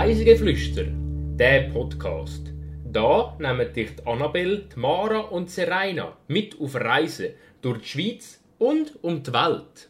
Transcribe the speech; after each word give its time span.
Reisegeflüster, 0.00 0.86
der 1.36 1.68
Podcast. 1.68 2.54
Da 2.90 3.36
nehmen 3.38 3.70
dich 3.70 3.96
die 3.96 4.06
Annabelle, 4.06 4.64
Mara 4.74 5.18
und 5.18 5.50
Serena 5.50 6.16
mit 6.26 6.58
auf 6.58 6.74
Reisen 6.74 7.34
durch 7.60 7.82
die 7.82 7.88
Schweiz 7.88 8.40
und 8.56 8.94
um 9.04 9.22
die 9.22 9.30
Welt. 9.30 9.89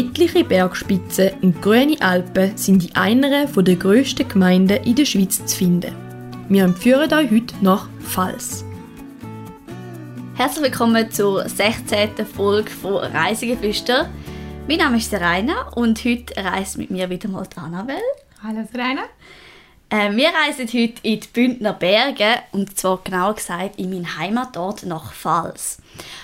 Etliche 0.00 0.44
Bergspitzen 0.44 1.32
und 1.42 1.60
grüne 1.60 2.00
Alpen 2.00 2.56
sind 2.56 2.86
in 2.86 2.96
einer 2.96 3.44
der 3.44 3.76
grössten 3.76 4.26
Gemeinden 4.26 4.82
in 4.84 4.94
der 4.94 5.04
Schweiz 5.04 5.44
zu 5.44 5.54
finden. 5.54 5.94
Wir 6.48 6.64
empfehlen 6.64 7.12
euch 7.12 7.30
heute 7.30 7.54
nach 7.60 7.86
Pfalz. 8.00 8.64
Herzlich 10.36 10.64
willkommen 10.64 11.10
zur 11.10 11.46
16. 11.46 12.24
Folge 12.24 12.70
von 12.70 12.94
Reisegeflüster. 12.94 14.08
Mein 14.66 14.78
Name 14.78 14.96
ist 14.96 15.10
Serena 15.10 15.68
und 15.74 16.02
heute 16.02 16.34
reist 16.34 16.78
mit 16.78 16.90
mir 16.90 17.10
wieder 17.10 17.28
mal 17.28 17.46
die 17.46 17.58
Annabelle. 17.58 18.00
Hallo 18.42 18.66
Serena. 18.72 19.02
Äh, 19.92 20.14
wir 20.14 20.28
reisen 20.28 20.68
heute 20.68 21.00
in 21.02 21.18
die 21.18 21.28
Bündner 21.32 21.72
Berge 21.72 22.36
und 22.52 22.78
zwar 22.78 23.00
genauer 23.02 23.34
gesagt 23.34 23.76
in 23.76 23.90
meinen 23.90 24.16
Heimatort 24.16 24.84
nach 24.84 25.12
Pfalz. 25.12 25.78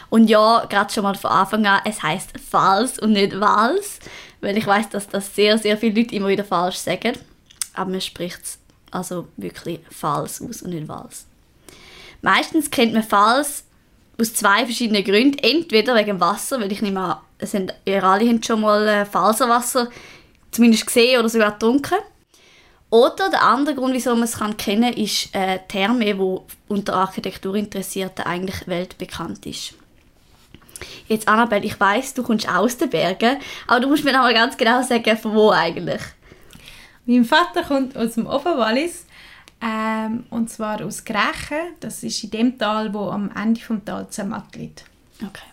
Und 0.09 0.29
ja, 0.31 0.65
gerade 0.67 0.93
schon 0.93 1.03
mal 1.03 1.17
von 1.17 1.33
Anfang 1.33 1.67
an, 1.67 1.81
es 1.85 2.01
heißt 2.01 2.31
Pfalz 2.39 2.99
und 2.99 3.13
nicht 3.13 3.41
Wals, 3.41 3.99
weil 4.41 4.57
ich 4.57 4.69
weiß, 4.69 4.91
dass 4.91 5.09
das 5.09 5.35
sehr, 5.35 5.59
sehr 5.59 5.77
viele 5.77 6.01
Leute 6.01 6.15
immer 6.15 6.29
wieder 6.29 6.45
falsch 6.45 6.77
sagen. 6.77 7.19
Aber 7.75 7.91
man 7.91 8.01
spricht 8.01 8.41
es 8.41 8.59
also 8.93 9.27
wirklich 9.37 9.81
Pfalz 9.91 10.41
aus 10.41 10.63
und 10.63 10.71
nicht 10.71 10.87
Wals. 10.87 11.27
Meistens 12.23 12.71
kennt 12.71 12.93
man 12.93 13.03
Pfalz 13.03 13.65
aus 14.17 14.33
zwei 14.33 14.65
verschiedenen 14.65 15.03
Gründen. 15.03 15.39
Entweder 15.39 15.97
wegen 15.97 16.21
Wasser, 16.21 16.61
weil 16.61 16.71
ich 16.71 16.83
nehme 16.83 17.01
an, 17.01 17.73
ihr 17.85 18.05
alle 18.05 18.33
habt 18.33 18.47
schon 18.47 18.61
mal 18.61 18.87
äh, 18.87 19.07
Pfalzerwasser 19.07 19.91
zumindest 20.53 20.87
gesehen 20.87 21.19
oder 21.19 21.29
sogar 21.29 21.51
getrunken. 21.51 21.97
Oder 22.91 23.31
der 23.31 23.43
andere 23.43 23.75
Grund, 23.75 23.95
wieso 23.95 24.15
man 24.15 24.25
es 24.25 24.39
kann 24.39 24.57
kennen 24.57 24.95
kann, 24.95 25.03
ist 25.03 25.35
äh, 25.35 25.59
Therme, 25.69 26.19
wo 26.19 26.47
unter 26.69 26.95
Architekturinteressierten 26.95 28.25
eigentlich 28.25 28.67
weltbekannt 28.69 29.45
ist. 29.47 29.75
Jetzt, 31.09 31.27
Annabelle, 31.27 31.65
ich 31.65 31.79
weiß, 31.79 32.15
du 32.15 32.23
kommst 32.23 32.49
aus 32.49 32.77
den 32.77 32.91
Bergen, 32.91 33.39
aber 33.67 33.81
du 33.81 33.89
musst 33.89 34.05
mir 34.05 34.13
noch 34.13 34.21
mal 34.21 34.35
ganz 34.35 34.57
genau 34.57 34.83
sagen, 34.83 35.17
von 35.17 35.35
wo 35.35 35.51
eigentlich. 35.51 36.03
Mein 37.07 37.25
Vater 37.25 37.63
kommt 37.63 37.97
aus 37.97 38.15
dem 38.15 38.27
Oberwallis 38.27 39.07
ähm, 39.61 40.25
und 40.31 40.51
zwar 40.51 40.85
aus 40.85 41.05
Grächen. 41.05 41.75
Das 41.81 42.03
ist 42.03 42.23
in 42.25 42.31
dem 42.31 42.59
Tal, 42.59 42.93
wo 42.93 43.11
am 43.11 43.31
Ende 43.31 43.61
vom 43.61 43.85
Tal 43.85 44.09
Zermatt 44.11 44.55
liegt. 44.57 44.85
Okay. 45.21 45.47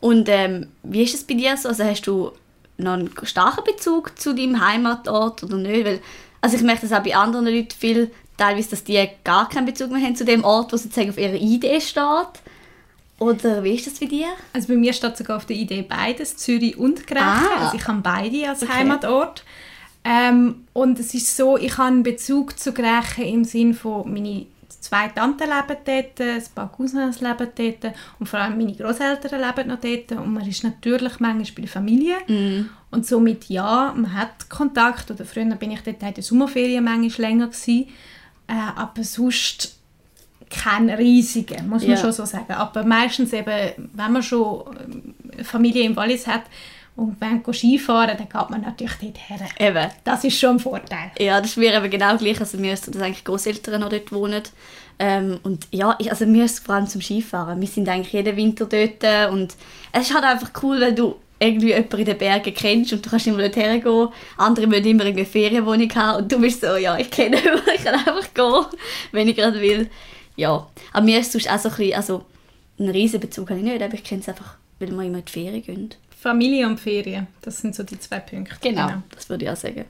Und 0.00 0.28
ähm, 0.28 0.68
wie 0.82 1.02
ist 1.02 1.14
es 1.14 1.24
bei 1.24 1.34
dir 1.34 1.56
so? 1.56 1.68
Also 1.68 1.84
hast 1.84 2.06
du 2.06 2.32
noch 2.78 2.94
einen 2.94 3.10
starken 3.22 3.64
Bezug 3.64 4.18
zu 4.18 4.34
deinem 4.34 4.60
Heimatort 4.66 5.42
oder 5.44 5.56
nicht? 5.56 5.84
Weil 5.84 6.00
also 6.46 6.58
ich 6.58 6.62
merke 6.62 6.86
das 6.86 6.92
auch 6.92 7.02
bei 7.02 7.16
anderen 7.16 7.46
Leuten 7.46 7.72
viel, 7.76 8.10
teilweise, 8.36 8.70
dass 8.70 8.84
die 8.84 9.08
gar 9.24 9.48
keinen 9.48 9.66
Bezug 9.66 9.90
mehr 9.90 10.00
haben 10.00 10.14
zu 10.14 10.24
dem 10.24 10.44
Ort, 10.44 10.72
wo 10.72 10.76
sozusagen 10.76 11.10
auf 11.10 11.18
ihrer 11.18 11.34
Idee 11.34 11.80
steht. 11.80 12.40
Oder 13.18 13.64
wie 13.64 13.74
ist 13.74 13.86
das 13.86 13.98
bei 13.98 14.06
dir? 14.06 14.28
Also 14.52 14.68
bei 14.68 14.76
mir 14.76 14.92
steht 14.92 15.16
sogar 15.16 15.38
auf 15.38 15.46
der 15.46 15.56
Idee 15.56 15.82
beides, 15.82 16.36
Zürich 16.36 16.76
und 16.78 17.04
Grächen. 17.04 17.24
Ah. 17.24 17.64
Also 17.64 17.76
ich 17.76 17.88
habe 17.88 18.00
beide 18.00 18.48
als 18.48 18.62
okay. 18.62 18.72
Heimatort. 18.74 19.42
Ähm, 20.04 20.66
und 20.72 21.00
es 21.00 21.14
ist 21.14 21.36
so, 21.36 21.56
ich 21.56 21.78
habe 21.78 21.88
einen 21.88 22.02
Bezug 22.04 22.56
zu 22.58 22.72
Grächen 22.72 23.24
im 23.24 23.44
Sinne 23.44 23.74
von 23.74 24.12
meine 24.12 24.46
zwei 24.86 25.08
Tanten 25.08 25.48
leben 25.48 25.80
dort, 25.84 26.20
ein 26.20 26.42
paar 26.54 26.70
Cousins 26.70 27.20
leben 27.20 27.48
dort 27.56 27.94
und 28.20 28.28
vor 28.28 28.38
allem 28.38 28.56
meine 28.56 28.72
Großeltern 28.72 29.40
leben 29.40 29.68
noch 29.68 29.80
dort 29.80 30.12
und 30.12 30.32
man 30.32 30.46
ist 30.46 30.62
natürlich 30.62 31.18
manchmal 31.18 31.52
bei 31.56 31.62
der 31.62 31.68
Familie 31.68 32.16
mm. 32.28 32.70
Und 32.96 33.06
somit 33.06 33.44
ja, 33.50 33.92
man 33.94 34.14
hat 34.14 34.48
Kontakt 34.48 35.10
oder 35.10 35.24
früher 35.26 35.44
bin 35.56 35.70
ich 35.70 35.80
dort 35.82 36.02
in 36.02 36.14
der 36.14 36.22
Sommerferien 36.22 36.82
manchmal 36.82 37.28
länger 37.28 37.48
gewesen, 37.48 37.88
äh, 38.48 38.54
aber 38.74 39.04
sonst 39.04 39.78
kein 40.48 40.88
riesiger, 40.88 41.62
muss 41.62 41.82
man 41.82 41.90
ja. 41.90 41.96
schon 41.98 42.12
so 42.12 42.24
sagen. 42.24 42.52
Aber 42.52 42.84
meistens 42.84 43.32
eben, 43.34 43.90
wenn 43.92 44.12
man 44.12 44.22
schon 44.22 44.64
äh, 45.36 45.44
Familie 45.44 45.84
im 45.84 45.94
Wallis 45.94 46.26
hat, 46.26 46.44
und 46.96 47.20
wenn 47.20 47.42
man 47.42 47.52
Skifahren, 47.52 48.16
dann 48.16 48.26
geht 48.26 48.50
man 48.50 48.62
natürlich 48.62 48.94
dort 49.02 49.18
her. 49.28 49.48
Eben. 49.58 49.92
Das 50.02 50.24
ist 50.24 50.38
schon 50.38 50.52
ein 50.52 50.58
Vorteil. 50.58 51.10
Ja, 51.18 51.38
das 51.42 51.50
ist 51.50 51.58
mir 51.58 51.74
eben 51.74 51.90
genau 51.90 52.16
gleich. 52.16 52.40
Also 52.40 52.58
wir 52.58 52.70
dass 52.70 52.88
eigentlich 52.88 53.22
Großeltern 53.22 53.82
noch 53.82 53.90
dort 53.90 54.10
wohnen. 54.12 54.42
Ähm, 54.98 55.38
und 55.42 55.68
ja, 55.72 55.94
ich, 55.98 56.10
also 56.10 56.26
wir 56.26 56.48
vor 56.48 56.74
allem 56.74 56.86
zum 56.86 57.02
Skifahren. 57.02 57.60
Wir 57.60 57.68
sind 57.68 57.86
eigentlich 57.90 58.14
jeden 58.14 58.34
Winter 58.38 58.64
dort 58.64 59.30
und 59.30 59.54
es 59.92 60.08
ist 60.08 60.14
halt 60.14 60.24
einfach 60.24 60.50
cool, 60.62 60.80
weil 60.80 60.94
du 60.94 61.16
irgendwie 61.38 61.68
jemanden 61.68 61.98
in 61.98 62.04
den 62.06 62.18
Bergen 62.18 62.54
kennst 62.54 62.92
und 62.92 63.04
du 63.04 63.10
kannst 63.10 63.26
immer 63.26 63.38
dort 63.38 63.56
hergehen. 63.56 64.08
Andere 64.36 64.70
wollen 64.70 64.84
immer 64.84 65.04
eine 65.04 65.24
Ferienwohnung 65.24 65.94
haben 65.94 66.22
und 66.22 66.32
du 66.32 66.40
bist 66.40 66.62
so, 66.62 66.76
ja, 66.76 66.98
ich 66.98 67.10
kenne 67.10 67.36
jemanden, 67.42 67.70
ich 67.74 67.84
kann 67.84 67.94
einfach 67.94 68.34
gehen, 68.34 68.78
wenn 69.12 69.28
ich 69.28 69.36
gerade 69.36 69.60
will. 69.60 69.90
Ja, 70.36 70.66
aber 70.92 71.04
mir 71.04 71.20
ist 71.20 71.32
sonst 71.32 71.50
auch 71.50 71.58
so 71.58 71.68
ein 71.68 71.76
bisschen, 71.76 71.94
also 71.94 72.24
einen 72.78 72.90
riesen 72.90 73.20
Bezug 73.20 73.50
habe 73.50 73.60
ich 73.60 73.66
nicht, 73.66 73.82
aber 73.82 73.94
ich 73.94 74.04
kenne 74.04 74.20
es 74.20 74.28
einfach, 74.28 74.56
weil 74.78 74.88
wir 74.88 75.04
immer 75.04 75.18
in 75.18 75.24
die 75.24 75.32
Ferien 75.32 75.62
gehen. 75.62 75.94
Familie 76.18 76.66
und 76.66 76.80
Ferien, 76.80 77.26
das 77.42 77.58
sind 77.58 77.74
so 77.74 77.82
die 77.82 77.98
zwei 77.98 78.20
Punkte. 78.20 78.56
Genau, 78.60 78.86
genau. 78.86 79.02
das 79.14 79.28
würde 79.28 79.44
ich 79.44 79.50
auch 79.50 79.56
sagen. 79.56 79.84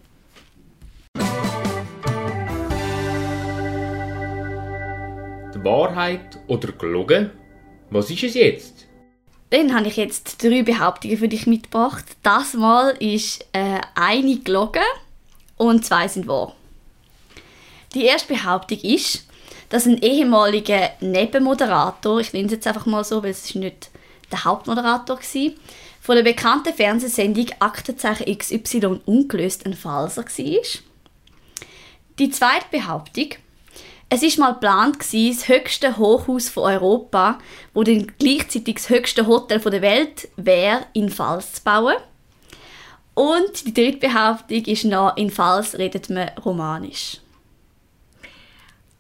Die 5.54 5.64
Wahrheit 5.64 6.38
oder 6.48 6.72
gelogen? 6.72 7.30
Was 7.90 8.10
ist 8.10 8.24
es 8.24 8.34
jetzt? 8.34 8.75
Dann 9.50 9.74
habe 9.74 9.88
ich 9.88 9.96
jetzt 9.96 10.42
drei 10.42 10.62
Behauptungen 10.62 11.18
für 11.18 11.28
dich 11.28 11.46
mitgebracht. 11.46 12.04
Das 12.22 12.54
Mal 12.54 12.90
ist 12.98 13.44
äh, 13.52 13.80
eine 13.94 14.38
gelogen 14.38 14.82
und 15.56 15.84
zwei 15.84 16.08
sind 16.08 16.26
wahr. 16.26 16.54
Die 17.94 18.04
erste 18.04 18.34
Behauptung 18.34 18.78
ist, 18.80 19.24
dass 19.68 19.86
ein 19.86 19.98
ehemaliger 19.98 20.90
Nebenmoderator, 21.00 22.20
ich 22.20 22.32
nenne 22.32 22.46
es 22.46 22.52
jetzt 22.52 22.66
einfach 22.66 22.86
mal 22.86 23.04
so, 23.04 23.22
weil 23.22 23.30
es 23.30 23.44
ist 23.46 23.54
nicht 23.54 23.90
der 24.30 24.44
Hauptmoderator 24.44 25.18
war, 25.18 25.52
von 26.00 26.16
der 26.16 26.22
bekannten 26.22 26.74
Fernsehsendung 26.74 27.46
Aktenzeichen 27.58 28.36
XY 28.36 29.00
ungelöst 29.06 29.66
ein 29.66 29.74
Falser 29.74 30.24
war. 30.24 30.62
Die 32.18 32.30
zweite 32.30 32.66
Behauptung, 32.70 33.30
es 34.08 34.22
ist 34.22 34.38
mal 34.38 34.52
geplant, 34.52 34.98
das 35.00 35.48
höchste 35.48 35.96
Hochhaus 35.96 36.48
von 36.48 36.64
Europa, 36.64 37.38
wo 37.74 37.82
dann 37.82 38.12
gleichzeitig 38.18 38.76
das 38.76 38.88
höchste 38.88 39.26
Hotel 39.26 39.58
der 39.58 39.82
Welt 39.82 40.28
wäre, 40.36 40.86
in 40.92 41.10
Fals 41.10 41.54
zu 41.54 41.62
bauen. 41.64 41.96
Und 43.14 43.66
die 43.66 43.74
dritte 43.74 44.08
Behauptung 44.08 44.64
ist 44.64 44.84
noch, 44.84 45.16
in 45.16 45.30
Fals 45.30 45.76
redet 45.76 46.10
man 46.10 46.28
Romanisch. 46.44 47.18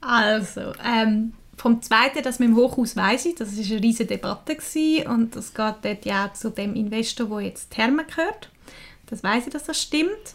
Also, 0.00 0.72
ähm, 0.84 1.34
vom 1.56 1.82
Zweiten, 1.82 2.22
das 2.22 2.38
mit 2.38 2.48
dem 2.48 2.56
Hochhaus 2.56 2.96
weiss 2.96 3.26
ich, 3.26 3.34
das 3.34 3.56
war 3.56 3.64
eine 3.64 3.82
riesige 3.82 4.08
Debatte 4.14 4.56
gewesen, 4.56 5.06
und 5.08 5.36
das 5.36 5.54
geht 5.54 5.74
dort 5.82 6.04
ja 6.04 6.32
zu 6.32 6.50
dem 6.50 6.74
Investor, 6.74 7.26
der 7.26 7.40
jetzt 7.40 7.70
Therme 7.70 8.04
gehört. 8.04 8.50
Das 9.06 9.22
weiß 9.22 9.46
ich, 9.46 9.52
dass 9.52 9.64
das 9.64 9.80
stimmt. 9.80 10.34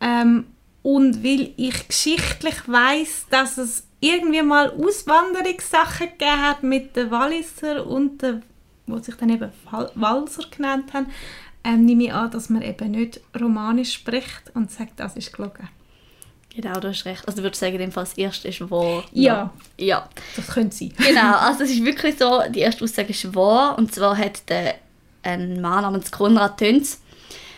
Ähm, 0.00 0.46
und 0.82 1.24
weil 1.24 1.52
ich 1.56 1.88
geschichtlich 1.88 2.68
weiß, 2.68 3.26
dass 3.30 3.58
es 3.58 3.85
irgendwie 4.00 4.42
mal 4.42 4.70
Auswanderungssachen 4.70 6.10
gegeben 6.10 6.42
hat 6.42 6.62
mit 6.62 6.96
den 6.96 7.10
Walliser 7.10 7.86
und 7.86 8.22
den, 8.22 8.42
wo 8.86 8.98
sich 8.98 9.14
dann 9.16 9.30
eben 9.30 9.50
Walser 9.94 10.44
genannt 10.50 10.92
haben, 10.92 11.06
ähm, 11.64 11.84
nehme 11.84 12.04
ich 12.04 12.12
an, 12.12 12.30
dass 12.30 12.48
man 12.48 12.62
eben 12.62 12.92
nicht 12.92 13.20
Romanisch 13.38 13.94
spricht 13.94 14.52
und 14.54 14.70
sagt, 14.70 15.00
das 15.00 15.16
ist 15.16 15.32
gelogen. 15.32 15.68
Genau, 16.54 16.80
du 16.80 16.88
hast 16.88 17.04
recht. 17.04 17.26
Also 17.26 17.38
du 17.38 17.42
würdest 17.42 17.60
sagen, 17.60 17.90
das 17.92 18.14
erste 18.14 18.48
ist 18.48 18.70
wahr? 18.70 19.04
Ja. 19.12 19.52
Ja. 19.78 20.08
Das 20.36 20.46
könnte 20.46 20.74
sein. 20.74 20.92
genau, 20.98 21.36
also 21.36 21.64
es 21.64 21.70
ist 21.70 21.84
wirklich 21.84 22.16
so, 22.18 22.42
die 22.48 22.60
erste 22.60 22.84
Aussage 22.84 23.10
ist 23.10 23.34
wahr. 23.34 23.76
Und 23.76 23.94
zwar 23.94 24.16
hat 24.16 24.48
der, 24.48 24.76
ein 25.22 25.60
Mann 25.60 25.82
namens 25.82 26.10
Konrad 26.10 26.56
Tönz 26.58 27.02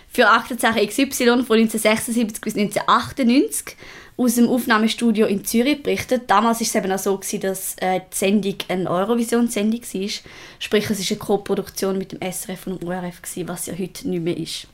für 0.09 0.29
Aktenzeichen 0.29 0.89
XY 0.89 1.45
von 1.45 1.59
1976 1.59 2.41
bis 2.41 2.57
1998 2.57 3.77
aus 4.19 4.35
dem 4.35 4.49
Aufnahmestudio 4.49 5.27
in 5.27 5.45
Zürich 5.45 5.81
berichtet. 5.81 6.29
Damals 6.29 6.59
war 6.59 6.67
es 6.67 6.75
eben 6.75 6.93
auch 6.93 6.99
so, 6.99 7.17
gewesen, 7.17 7.41
dass 7.41 7.77
äh, 7.79 8.01
die 8.01 8.17
Sendung 8.17 8.57
eine 8.67 8.91
Eurovision-Sendung 8.91 9.81
war. 9.81 10.11
Sprich, 10.59 10.91
es 10.91 10.99
war 10.99 11.07
eine 11.09 11.19
Co-Produktion 11.19 11.97
mit 11.97 12.13
dem 12.13 12.21
SRF 12.21 12.67
und 12.67 12.83
dem 12.83 12.89
ORF, 12.89 13.23
gewesen, 13.23 13.49
was 13.49 13.67
ja 13.67 13.75
heute 13.79 14.09
nicht 14.09 14.23
mehr 14.23 14.37
ist. 14.37 14.67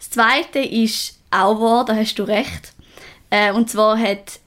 Das 0.00 0.10
Zweite 0.10 0.58
ist 0.58 1.20
auch 1.30 1.60
wahr, 1.60 1.84
da 1.84 1.94
hast 1.94 2.16
du 2.16 2.24
recht. 2.24 2.72
Äh, 3.30 3.52
und 3.52 3.70
zwar 3.70 3.96
hat 3.96 4.40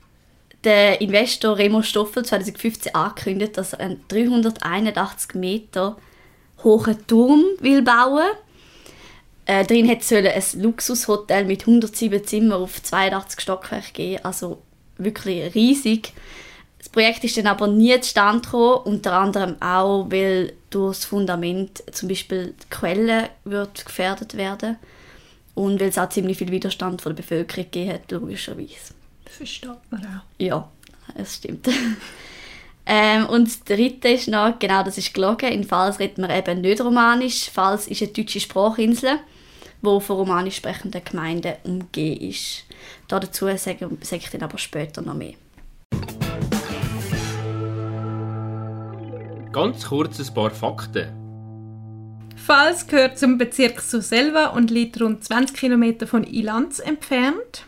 der 0.66 1.00
Investor 1.00 1.58
Remo 1.58 1.82
Stoffel 1.82 2.26
2015 2.26 2.94
angekündigt, 2.94 3.58
dass 3.58 3.72
er 3.72 3.80
einen 3.80 4.04
381 4.10 5.36
Meter 5.36 5.96
hohen 6.62 7.08
Turm 7.08 7.42
will 7.60 7.82
bauen 7.84 8.32
Äh, 9.46 9.66
drin 9.66 9.90
hat 9.90 10.02
es 10.02 10.56
ein 10.56 10.62
Luxushotel 10.62 11.46
mit 11.46 11.62
107 11.62 12.26
Zimmern 12.26 12.64
auf 12.64 12.82
82 12.82 13.40
Stockwerk 13.40 13.94
geben, 13.94 14.24
also 14.24 14.62
wirklich 14.98 15.54
riesig. 15.54 16.14
Das 16.80 16.90
Projekt 16.90 17.24
ist 17.24 17.38
dann 17.38 17.48
aber 17.48 17.68
nie 17.68 18.00
zustande 18.00 18.42
gekommen, 18.42 18.82
unter 18.86 19.14
anderem 19.14 19.62
auch, 19.62 20.06
weil 20.10 20.54
durch 20.70 20.98
das 20.98 21.06
Fundament 21.06 21.84
zum 21.92 22.10
Beispiel 22.10 22.54
die 22.62 22.70
Quelle 22.70 23.30
wird 23.44 23.86
gefährdet 23.86 24.36
werden 24.36 24.78
und 25.54 25.80
weil 25.80 25.90
es 25.90 25.98
auch 25.98 26.10
ziemlich 26.10 26.38
viel 26.38 26.52
Widerstand 26.52 27.02
von 27.02 27.16
der 27.16 27.24
Bevölkerung 27.24 27.66
gegeben 27.66 27.94
hat, 27.94 28.12
logischerweise. 28.12 28.94
Das 29.26 29.36
versteht 29.36 29.70
man 29.90 30.02
auch. 30.02 30.24
Ja, 30.38 30.70
das 31.18 31.36
stimmt. 31.36 31.68
ähm, 32.86 33.26
und 33.28 33.48
das 33.48 33.64
dritte 33.64 34.10
ist 34.10 34.28
noch, 34.28 34.60
genau 34.60 34.84
das 34.84 34.98
ist 34.98 35.14
gelogen, 35.14 35.52
in 35.52 35.64
Pfalz 35.64 36.00
redet 36.00 36.18
man 36.18 36.30
eben 36.30 36.62
nicht 36.62 36.82
Romanisch. 36.82 37.50
Pfalz 37.50 37.88
ist 37.88 38.02
eine 38.02 38.12
deutsche 38.12 38.40
Sprachinsel, 38.40 39.20
die 39.86 40.02
von 40.02 40.18
romanisch 40.18 40.58
sprechenden 40.58 41.04
Gemeinden 41.04 41.54
umgeben 41.64 42.30
ist. 42.30 42.66
Dazu 43.08 43.46
sage, 43.58 43.90
sage 44.02 44.22
ich 44.24 44.30
dann 44.30 44.42
aber 44.42 44.58
später 44.58 45.02
noch 45.02 45.14
mehr. 45.14 45.36
Ganz 49.52 49.86
kurz 49.86 50.20
ein 50.20 50.34
paar 50.34 50.52
Fakten. 50.52 51.08
Pfalz 52.36 52.86
gehört 52.86 53.18
zum 53.18 53.38
Bezirk 53.38 53.80
Surselva 53.82 54.48
und 54.48 54.70
liegt 54.70 55.02
rund 55.02 55.24
20 55.24 55.56
km 55.56 56.06
von 56.06 56.24
Ilanz 56.26 56.80
entfernt. 56.80 57.66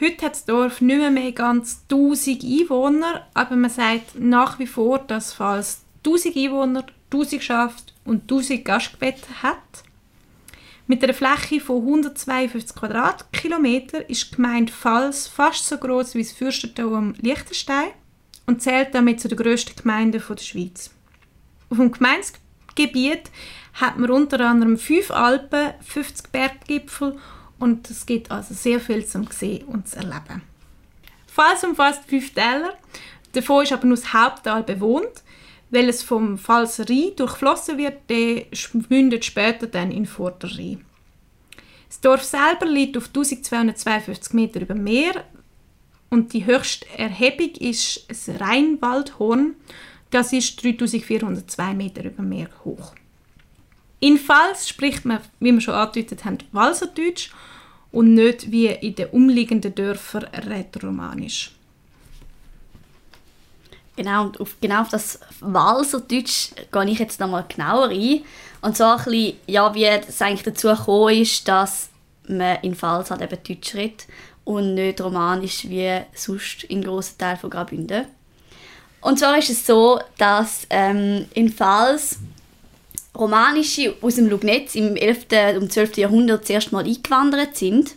Heute 0.00 0.24
hat 0.24 0.32
das 0.32 0.44
Dorf 0.46 0.80
nicht 0.80 0.96
mehr, 0.96 1.10
mehr 1.10 1.32
ganz 1.32 1.82
1000 1.90 2.42
Einwohner, 2.42 3.26
aber 3.34 3.56
man 3.56 3.68
sagt 3.68 4.18
nach 4.18 4.58
wie 4.58 4.66
vor, 4.66 5.00
dass 5.00 5.34
Pfalz 5.34 5.82
1000 6.06 6.36
Einwohner, 6.36 6.86
1000 7.12 7.42
Schafe 7.42 7.82
und 8.06 8.22
1000 8.22 8.64
Gastgebete 8.64 9.42
hat. 9.42 9.58
Mit 10.90 11.04
einer 11.04 11.14
Fläche 11.14 11.60
von 11.60 11.82
152 11.82 12.74
Quadratkilometern 12.74 14.02
ist 14.08 14.32
die 14.32 14.34
Gemeinde 14.34 14.72
Pfalz 14.72 15.28
fast 15.28 15.64
so 15.64 15.78
groß 15.78 16.16
wie 16.16 16.24
das 16.24 16.32
Fürstentum 16.32 16.94
am 16.94 17.14
Liechtenstein 17.20 17.90
und 18.46 18.60
zählt 18.60 18.92
damit 18.92 19.20
zu 19.20 19.28
den 19.28 19.38
grössten 19.38 19.80
Gemeinden 19.80 20.20
der 20.20 20.36
Schweiz. 20.38 20.90
Auf 21.68 21.78
dem 21.78 21.92
Gemeindegebiet 21.92 23.30
hat 23.74 23.98
man 24.00 24.10
unter 24.10 24.40
anderem 24.40 24.76
fünf 24.76 25.12
Alpen, 25.12 25.74
50 25.80 26.32
Berggipfel 26.32 27.16
und 27.60 27.88
es 27.88 28.04
gibt 28.04 28.32
also 28.32 28.52
sehr 28.52 28.80
viel 28.80 29.06
zum 29.06 29.28
sehen 29.30 29.66
und 29.66 29.86
zu 29.86 29.94
erleben. 29.94 30.42
Pfalz 31.28 31.62
umfasst 31.62 32.02
fünf 32.08 32.34
Täler, 32.34 32.76
davon 33.30 33.62
ist 33.62 33.72
aber 33.72 33.86
nur 33.86 33.96
das 33.96 34.12
Haupttal 34.12 34.64
bewohnt. 34.64 35.22
Weil 35.70 35.88
es 35.88 36.02
vom 36.02 36.36
Pfalzer 36.36 36.88
Rhein 36.88 37.12
durchflossen 37.16 37.78
wird, 37.78 38.08
der 38.08 38.46
mündet 38.88 39.24
später 39.24 39.66
dann 39.66 39.92
in 39.92 40.06
Vorder 40.06 40.48
Rhein. 40.56 40.84
Das 41.88 42.00
Dorf 42.00 42.24
selber 42.24 42.66
liegt 42.66 42.96
auf 42.96 43.06
1252 43.06 44.32
Meter 44.32 44.60
über 44.60 44.74
Meer 44.74 45.24
und 46.08 46.32
die 46.32 46.44
höchste 46.44 46.86
Erhebung 46.96 47.50
ist 47.56 48.08
das 48.08 48.28
Rheinwaldhorn. 48.40 49.54
Das 50.10 50.32
ist 50.32 50.62
3402 50.62 51.74
Meter 51.74 52.04
über 52.04 52.22
Meer 52.22 52.48
hoch. 52.64 52.94
In 54.00 54.18
Pfalz 54.18 54.68
spricht 54.68 55.04
man, 55.04 55.20
wie 55.38 55.52
wir 55.52 55.60
schon 55.60 55.74
angedeutet 55.74 56.24
haben, 56.24 56.38
Walserdeutsch 56.52 57.30
und 57.92 58.14
nicht 58.14 58.50
wie 58.50 58.66
in 58.68 58.94
den 58.94 59.10
umliegenden 59.10 59.74
Dörfern 59.74 60.24
Rätoromanisch. 60.24 61.52
Genau, 64.00 64.32
auf, 64.38 64.56
genau 64.62 64.80
auf 64.80 64.88
das 64.88 65.20
Walserdeutsch 65.40 66.52
gehe 66.72 66.84
ich 66.86 66.98
jetzt 66.98 67.20
nochmal 67.20 67.44
genauer 67.46 67.90
ein. 67.90 68.22
Und 68.62 68.74
zwar 68.74 68.96
ein 68.96 69.04
bisschen, 69.04 69.36
ja, 69.46 69.74
wie 69.74 69.84
es 69.84 70.22
eigentlich 70.22 70.42
dazu 70.42 70.68
gekommen 70.68 71.20
ist, 71.20 71.46
dass 71.46 71.90
man 72.26 72.56
in 72.62 72.74
Pfalz 72.74 73.10
eben 73.10 73.28
Deutsch 73.28 73.74
redet 73.74 74.06
und 74.44 74.72
nicht 74.72 75.02
Romanisch 75.02 75.68
wie 75.68 76.00
sonst 76.14 76.64
in 76.64 76.82
grossen 76.82 77.18
Teilen 77.18 77.36
von 77.36 77.50
Graubünden. 77.50 78.06
Und 79.02 79.18
zwar 79.18 79.36
ist 79.36 79.50
es 79.50 79.66
so, 79.66 80.00
dass 80.16 80.66
ähm, 80.70 81.26
in 81.34 81.52
Pfalz 81.52 82.20
Romanische 83.14 83.96
aus 84.00 84.14
dem 84.14 84.30
Lugnetz 84.30 84.76
im 84.76 84.96
11. 84.96 85.26
und 85.60 85.70
12. 85.70 85.98
Jahrhundert 85.98 86.46
zuerst 86.46 86.72
mal 86.72 86.86
eingewandert 86.86 87.54
sind. 87.54 87.96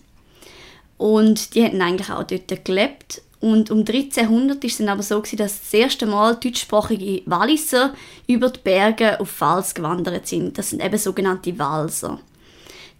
Und 0.97 1.55
die 1.55 1.63
hatten 1.63 1.81
eigentlich 1.81 2.09
auch 2.09 2.23
dort 2.23 2.65
gelebt. 2.65 3.21
Und 3.43 3.71
um 3.71 3.79
1300 3.79 4.63
ist 4.63 4.71
es 4.71 4.77
dann 4.77 4.89
aber 4.89 5.03
so, 5.03 5.19
dass 5.19 5.59
das 5.59 5.73
erste 5.73 6.05
Mal 6.05 6.35
deutschsprachige 6.35 7.23
Walliser 7.25 7.93
über 8.25 8.49
die 8.49 8.59
Berge 8.59 9.19
auf 9.19 9.29
Pfalz 9.29 9.73
gewandert 9.73 10.27
sind. 10.27 10.57
Das 10.57 10.69
sind 10.69 10.83
eben 10.83 10.97
sogenannte 10.97 11.57
Walser. 11.59 12.19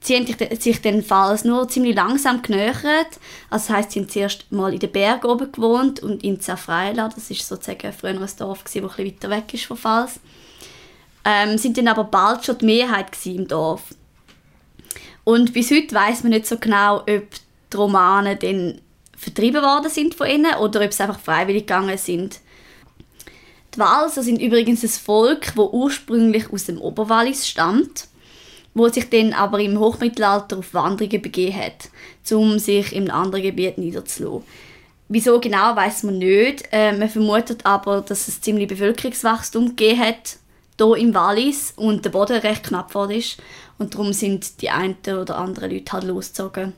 Sie 0.02 0.18
haben 0.18 0.28
sich 0.60 0.82
den 0.82 1.02
Pfalz 1.02 1.46
nur 1.46 1.70
ziemlich 1.70 1.96
langsam 1.96 2.42
genähert. 2.42 3.20
Also 3.50 3.68
das 3.68 3.70
heisst, 3.70 3.92
sie 3.92 4.02
haben 4.02 4.10
zuerst 4.10 4.52
mal 4.52 4.74
in 4.74 4.80
den 4.80 4.92
Bergen 4.92 5.28
oben 5.28 5.50
gewohnt 5.50 6.02
und 6.02 6.22
in 6.26 6.42
Zafreila, 6.42 7.08
das 7.08 7.32
ist 7.32 7.48
sozusagen 7.48 7.94
früher 7.94 8.10
ein 8.10 8.30
Dorf, 8.38 8.64
das 8.64 8.74
bisschen 8.74 8.84
weiter 8.84 9.30
weg 9.30 9.54
ist 9.54 9.64
von 9.64 9.78
Pfalz 9.78 10.20
ähm, 11.26 11.58
sind 11.58 11.78
dann 11.78 11.88
aber 11.88 12.04
bald 12.04 12.46
schon 12.46 12.58
die 12.58 12.66
Mehrheit 12.66 13.08
im 13.26 13.48
Dorf. 13.48 13.96
Und 15.24 15.54
bis 15.54 15.72
heute 15.72 15.96
weiß 15.96 16.24
man 16.24 16.34
nicht 16.34 16.48
so 16.48 16.58
genau, 16.58 16.98
ob 16.98 17.08
die 17.08 17.78
Romanen 17.78 18.38
dann 18.40 18.82
vertrieben 19.18 19.62
worden 19.62 19.90
sind 19.90 20.16
von 20.16 20.28
ihnen 20.28 20.56
oder 20.56 20.84
ob 20.84 20.94
sie 20.94 21.04
einfach 21.04 21.20
freiwillig 21.20 21.64
gegangen 21.64 21.98
sind. 21.98 22.40
Die 23.74 23.80
Walser 23.80 24.22
sind 24.22 24.42
übrigens 24.42 24.84
ein 24.84 24.90
Volk, 24.90 25.54
das 25.56 25.70
ursprünglich 25.72 26.52
aus 26.52 26.66
dem 26.66 26.80
Oberwallis 26.80 27.48
stammt, 27.48 28.08
wo 28.74 28.88
sich 28.88 29.10
dann 29.10 29.34
aber 29.34 29.60
im 29.60 29.80
Hochmittelalter 29.80 30.60
auf 30.60 30.74
Wanderungen 30.74 31.22
begeben 31.22 31.58
hat, 31.58 31.90
um 32.32 32.60
sich 32.60 32.96
einem 32.96 33.10
anderen 33.10 33.44
Gebiet 33.44 33.78
niederzulassen. 33.78 34.44
Wieso 35.10 35.40
genau 35.40 35.76
weiß 35.76 36.04
man 36.04 36.18
nicht. 36.18 36.66
Äh, 36.72 36.94
man 36.94 37.10
vermutet 37.10 37.66
aber, 37.66 38.02
dass 38.02 38.28
es 38.28 38.42
ziemlich 38.42 38.68
Bevölkerungswachstum 38.68 39.76
gegeben 39.76 40.00
hat 40.00 40.38
hier 40.78 40.96
im 40.98 41.14
Wallis 41.14 41.74
und 41.76 42.04
der 42.06 42.10
Boden 42.10 42.38
recht 42.38 42.64
knapp 42.64 42.96
ist. 43.12 43.38
Und 43.78 43.94
darum 43.94 44.14
sind 44.14 44.62
die 44.62 44.70
einen 44.70 44.98
oder 45.06 45.38
anderen 45.38 45.72
Leute 45.72 45.92
halt 45.92 46.06
losgezogen, 46.06 46.74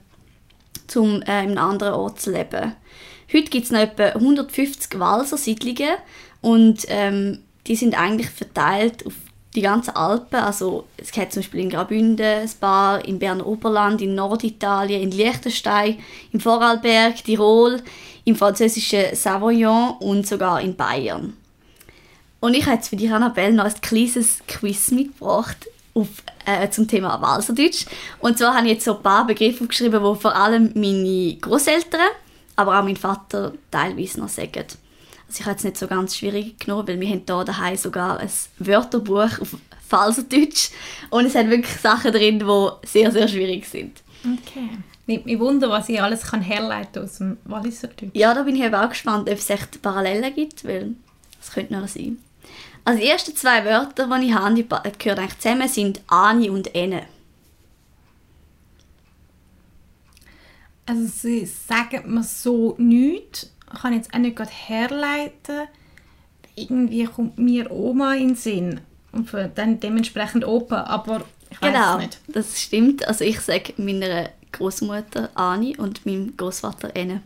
um 0.96 1.22
äh, 1.22 1.44
in 1.44 1.50
einem 1.52 1.58
anderen 1.58 1.94
Ort 1.94 2.20
zu 2.20 2.32
leben. 2.32 2.76
Heute 3.34 3.50
gibt 3.50 3.66
es 3.66 3.72
noch 3.72 3.80
etwa 3.80 4.08
150 4.08 5.00
Walser 5.00 5.38
Siedlungen 5.38 5.96
und 6.42 6.86
ähm, 6.88 7.40
die 7.68 7.76
sind 7.76 8.00
eigentlich 8.00 8.30
verteilt 8.30 9.06
auf 9.06 9.14
die 9.56 9.62
ganzen 9.62 9.96
Alpen. 9.96 10.40
Also 10.40 10.86
es 10.98 11.12
gibt 11.12 11.34
zum 11.34 11.42
Beispiel 11.42 11.62
in 11.62 11.70
Graubünden 11.70 12.26
ein 12.26 12.52
paar, 12.60 13.04
im 13.06 13.20
Berner 13.20 13.48
Oberland, 13.48 14.02
in 14.02 14.16
Norditalien, 14.16 15.02
in 15.02 15.12
Liechtenstein, 15.12 15.98
im 16.32 16.40
Vorarlberg, 16.40 17.24
Tirol, 17.24 17.82
im 18.26 18.36
französischen 18.36 19.16
Savoyen 19.16 19.94
und 20.00 20.28
sogar 20.28 20.62
in 20.62 20.76
Bayern. 20.76 21.34
Und 22.40 22.54
ich 22.54 22.66
habe 22.66 22.76
jetzt 22.76 22.90
für 22.90 22.96
dich, 22.96 23.12
Annabelle, 23.12 23.54
noch 23.54 23.66
ein 23.66 23.82
kleines 23.82 24.40
Quiz 24.48 24.92
mitgebracht 24.92 25.68
auf, 25.94 26.08
äh, 26.46 26.70
zum 26.70 26.88
Thema 26.88 27.22
Walserdeutsch. 27.22 27.86
Und 28.20 28.38
zwar 28.38 28.56
habe 28.56 28.68
ich 28.68 28.74
jetzt 28.74 28.86
so 28.86 28.98
ein 28.98 29.04
paar 29.04 29.26
Begriffe 29.26 29.64
aufgeschrieben, 29.64 30.02
die 30.04 30.20
vor 30.20 30.36
allem 30.36 30.72
meine 30.76 31.36
Großeltern, 31.42 32.02
aber 32.56 32.80
auch 32.80 32.84
mein 32.84 32.96
Vater 32.96 33.54
teilweise 33.72 34.20
noch 34.20 34.30
sagen. 34.30 34.66
Also 35.28 35.40
ich 35.40 35.42
habe 35.42 35.52
jetzt 35.52 35.64
nicht 35.64 35.78
so 35.78 35.88
ganz 35.88 36.16
schwierig 36.16 36.60
genommen, 36.60 36.88
weil 36.88 37.00
wir 37.00 37.10
haben 37.10 37.24
hier 37.26 37.44
daheim 37.46 37.76
sogar 37.76 38.20
ein 38.20 38.30
Wörterbuch 38.60 39.40
auf 39.42 39.56
Falserdeutsch 39.88 40.70
und 41.10 41.26
es 41.26 41.36
hat 41.36 41.50
wirklich 41.50 41.76
Sachen 41.78 42.12
drin, 42.12 42.40
die 42.40 42.88
sehr, 42.88 43.12
sehr 43.12 43.28
schwierig 43.28 43.68
sind. 43.68 44.02
Okay. 44.24 44.70
Nimmt 45.08 45.26
mich 45.26 45.40
Wunder, 45.40 45.70
was 45.70 45.88
ich 45.90 46.02
alles 46.02 46.24
kann 46.24 46.42
herleiten 46.42 47.04
aus 47.04 47.20
dem 47.20 47.38
Walliserdeutsch. 47.46 48.10
Ja, 48.14 48.34
da 48.34 48.44
bin 48.44 48.56
ich 48.56 48.64
eben 48.64 48.74
auch 48.74 48.90
gespannt, 48.90 49.30
ob 49.30 49.38
es 49.38 49.50
echt 49.50 49.82
Parallelen 49.82 50.34
gibt, 50.34 50.66
weil 50.66 50.96
das 51.40 51.52
könnte 51.52 51.74
noch 51.74 51.88
sein. 51.88 52.18
Also 52.86 53.02
die 53.02 53.08
ersten 53.08 53.36
zwei 53.36 53.66
Wörter, 53.66 54.08
die 54.20 54.28
ich 54.28 54.34
habe, 54.34 54.54
die 54.56 54.64
gehören 55.00 55.20
eigentlich 55.20 55.40
zusammen, 55.40 55.68
sind 55.68 56.02
Ani 56.08 56.50
und 56.50 56.74
Ene. 56.76 57.08
Also 60.86 61.08
sie 61.08 61.46
sagen 61.46 62.14
mir 62.14 62.24
so 62.24 62.76
nichts. 62.78 63.52
Ich 63.74 63.82
kann 63.82 63.94
jetzt 63.94 64.14
auch 64.14 64.20
nicht 64.20 64.40
herleiten. 64.40 65.68
Irgendwie 66.56 67.06
kommt 67.06 67.40
mir 67.40 67.72
Oma 67.72 68.14
in 68.14 68.30
den 68.30 68.36
Sinn. 68.36 68.82
Und 69.12 69.34
dann 69.56 69.80
dementsprechend 69.80 70.46
Opa, 70.46 70.84
aber 70.84 71.26
ich 71.50 71.60
weiß 71.62 71.74
genau, 71.74 71.98
nicht. 71.98 72.20
das 72.28 72.62
stimmt. 72.62 73.08
Also 73.08 73.24
ich 73.24 73.40
sage 73.40 73.74
meiner 73.78 74.30
Großmutter 74.52 75.30
Ani 75.34 75.76
und 75.78 76.06
meinem 76.06 76.38
Großvater 76.38 76.96
Ene. 76.96 77.22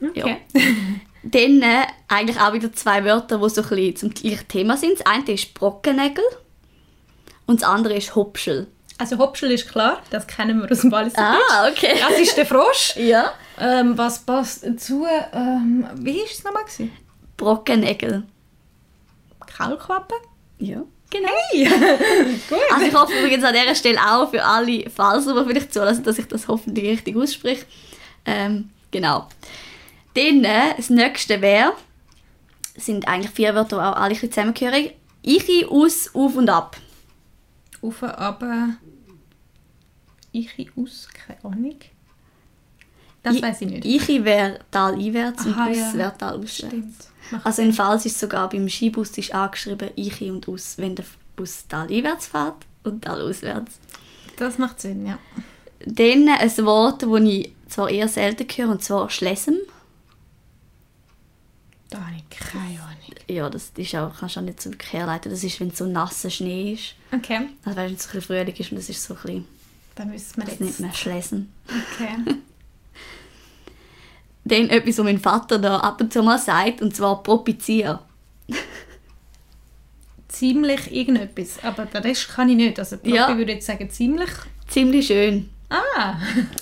Okay. 0.00 0.36
Ja. 0.54 0.60
Dann 1.30 1.62
eigentlich 2.08 2.40
auch 2.40 2.52
wieder 2.52 2.72
zwei 2.72 3.04
Wörter, 3.04 3.38
die 3.38 3.48
so 3.48 3.62
ein 3.62 3.68
bisschen 3.68 3.96
zum 3.96 4.14
gleichen 4.14 4.48
Thema 4.48 4.76
sind. 4.76 5.00
Das 5.00 5.06
eine 5.06 5.32
ist 5.32 5.54
Brockennägel 5.54 6.24
und 7.46 7.62
das 7.62 7.68
andere 7.68 7.94
ist 7.94 8.14
Hopschel. 8.14 8.66
Also 8.98 9.18
Hopschel 9.18 9.50
ist 9.50 9.68
klar, 9.68 10.02
das 10.10 10.26
kennen 10.26 10.62
wir 10.62 10.70
aus 10.70 10.80
dem 10.80 10.90
Walliser 10.90 11.18
Ah, 11.18 11.68
okay. 11.68 11.96
Das 12.00 12.18
ist 12.18 12.36
der 12.36 12.46
Frosch. 12.46 12.96
Ja. 12.96 13.32
Ähm, 13.58 13.96
was 13.98 14.20
passt 14.20 14.64
dazu? 14.64 15.06
Ähm, 15.32 15.86
wie 15.96 16.18
war 16.18 16.24
es 16.30 16.44
nochmal? 16.44 16.64
Brockennägel. 17.36 18.22
Kaulquappen? 19.56 20.16
Ja. 20.58 20.82
Genau. 21.10 21.28
Gut. 22.48 22.58
Also 22.72 22.86
ich 22.86 22.94
hoffe 22.94 23.12
übrigens 23.18 23.44
an 23.44 23.54
dieser 23.54 23.74
Stelle 23.74 23.98
auch 24.00 24.30
für 24.30 24.42
alle 24.42 24.88
Falser, 24.90 25.40
die 25.40 25.48
vielleicht 25.48 25.72
zulassen, 25.72 26.02
dass 26.02 26.18
ich 26.18 26.26
das 26.26 26.48
hoffentlich 26.48 26.86
richtig 26.86 27.16
ausspreche. 27.16 27.64
Ähm, 28.24 28.70
genau. 28.90 29.28
Dann, 30.16 30.44
äh, 30.44 30.74
das 30.76 30.88
nächste 30.88 31.42
wäre, 31.42 31.74
sind 32.76 33.06
eigentlich 33.06 33.32
vier 33.32 33.54
Wörter, 33.54 33.76
die 33.76 33.82
auch 33.82 33.96
alle 33.96 34.14
zusammengehören. 34.14 34.90
Ich, 35.22 35.68
aus, 35.68 36.14
auf 36.14 36.36
und 36.36 36.48
ab. 36.48 36.76
Auf, 37.82 38.02
aber 38.02 38.70
ich, 40.32 40.70
aus, 40.76 41.08
keine 41.12 41.44
Ahnung. 41.44 41.76
Das 43.22 43.42
weiß 43.42 43.62
ich 43.62 43.68
nicht. 43.68 43.84
Ich 43.84 44.24
wäre 44.24 44.60
taleinwärts 44.70 45.46
und 45.46 45.54
Aha, 45.54 45.70
aus 45.70 45.76
ja. 45.76 45.94
wäre 45.94 46.16
talauswärts. 46.16 46.54
Stimmt. 46.54 46.94
Macht 47.32 47.46
Also 47.46 47.62
in 47.62 47.72
Falls 47.72 48.06
ist 48.06 48.20
sogar 48.20 48.48
beim 48.48 48.68
Skibus 48.68 49.18
ist 49.18 49.34
angeschrieben 49.34 49.90
ich 49.96 50.22
und 50.22 50.48
aus, 50.48 50.78
wenn 50.78 50.94
der 50.94 51.04
Bus 51.34 51.66
taleinwärts 51.68 52.28
fährt 52.28 52.54
und 52.84 53.04
talauswärts. 53.04 53.80
Das 54.36 54.58
macht 54.58 54.80
Sinn, 54.80 55.06
ja. 55.06 55.18
Dann 55.84 56.28
ein 56.28 56.56
Wort, 56.64 57.02
das 57.02 57.20
ich 57.22 57.52
zwar 57.68 57.90
eher 57.90 58.08
selten 58.08 58.46
höre, 58.48 58.70
und 58.70 58.82
zwar 58.82 59.10
Schlesem. 59.10 59.56
Da 61.90 61.98
habe 61.98 62.16
ich 62.16 62.38
keine 62.38 62.80
Ahnung. 62.82 62.96
Ja, 63.28 63.48
das 63.48 63.70
ist 63.76 63.94
auch, 63.94 64.12
kannst 64.18 64.36
du 64.36 64.40
auch 64.40 64.44
nicht 64.44 64.60
so 64.60 64.70
wirklich 64.70 64.92
herleiten. 64.92 65.30
Das 65.30 65.44
ist, 65.44 65.60
wenn 65.60 65.70
so 65.70 65.86
nasser 65.86 66.30
Schnee 66.30 66.72
ist. 66.72 66.94
Okay, 67.12 67.48
Also 67.64 67.76
wenn 67.76 67.94
es 67.94 68.02
so 68.02 68.08
ein 68.08 68.12
bisschen 68.14 68.22
Frühling 68.22 68.54
ist 68.56 68.70
und 68.72 68.76
das 68.78 68.88
ist 68.88 69.02
so 69.04 69.14
ein 69.14 69.20
bisschen, 69.22 69.44
dann 69.94 70.10
müssen 70.10 70.42
wir 70.42 70.66
jetzt... 70.66 70.80
man 70.80 70.92
Schlesem. 70.94 71.52
Okay. 71.68 72.16
Dann 74.44 74.68
etwas, 74.70 74.98
was 74.98 75.04
mein 75.04 75.18
Vater 75.18 75.58
da 75.58 75.78
ab 75.78 76.00
und 76.00 76.12
zu 76.12 76.22
mal 76.22 76.38
sagt, 76.38 76.80
und 76.80 76.94
zwar 76.94 77.20
Propizier. 77.24 77.98
ziemlich 80.28 80.92
irgendetwas, 80.94 81.62
aber 81.64 81.86
den 81.86 82.02
Rest 82.02 82.28
kann 82.28 82.48
ich 82.50 82.56
nicht. 82.56 82.78
Also 82.78 82.96
Propi 82.98 83.14
Ja. 83.14 83.36
würde 83.36 83.52
jetzt 83.54 83.66
sagen 83.66 83.90
ziemlich. 83.90 84.30
Ziemlich 84.68 85.06
schön. 85.08 85.48
Ah, 85.68 86.14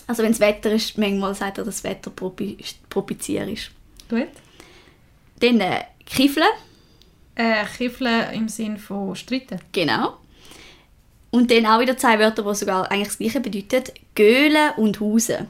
Also 0.07 0.23
wenn 0.23 0.33
das 0.33 0.40
Wetter 0.40 0.71
ist, 0.73 0.97
manchmal 0.97 1.35
sagt 1.35 1.59
er, 1.59 1.64
dass 1.64 1.76
das 1.83 1.85
Wetter 1.85 2.11
propi 2.11 2.57
Propizier 2.88 3.47
ist. 3.49 3.71
gut. 4.09 4.28
Dann 5.41 5.61
äh, 5.61 5.83
Kiffeln. 6.07 6.47
Äh, 7.35 7.64
Kiffeln 7.76 8.33
im 8.33 8.49
Sinn 8.49 8.79
von 8.79 9.14
streiten. 9.17 9.59
Genau. 9.73 10.19
Und 11.31 11.50
dann 11.50 11.67
auch 11.67 11.81
wieder 11.81 11.97
zwei 11.97 12.19
Wörter, 12.19 12.43
die 12.45 12.55
sogar 12.55 12.91
eigentlich 12.91 13.09
das 13.09 13.19
gleiche 13.19 13.41
bedeuten. 13.41 13.93
Göhlen 14.14 14.71
und 14.76 15.00
Hause. 15.00 15.47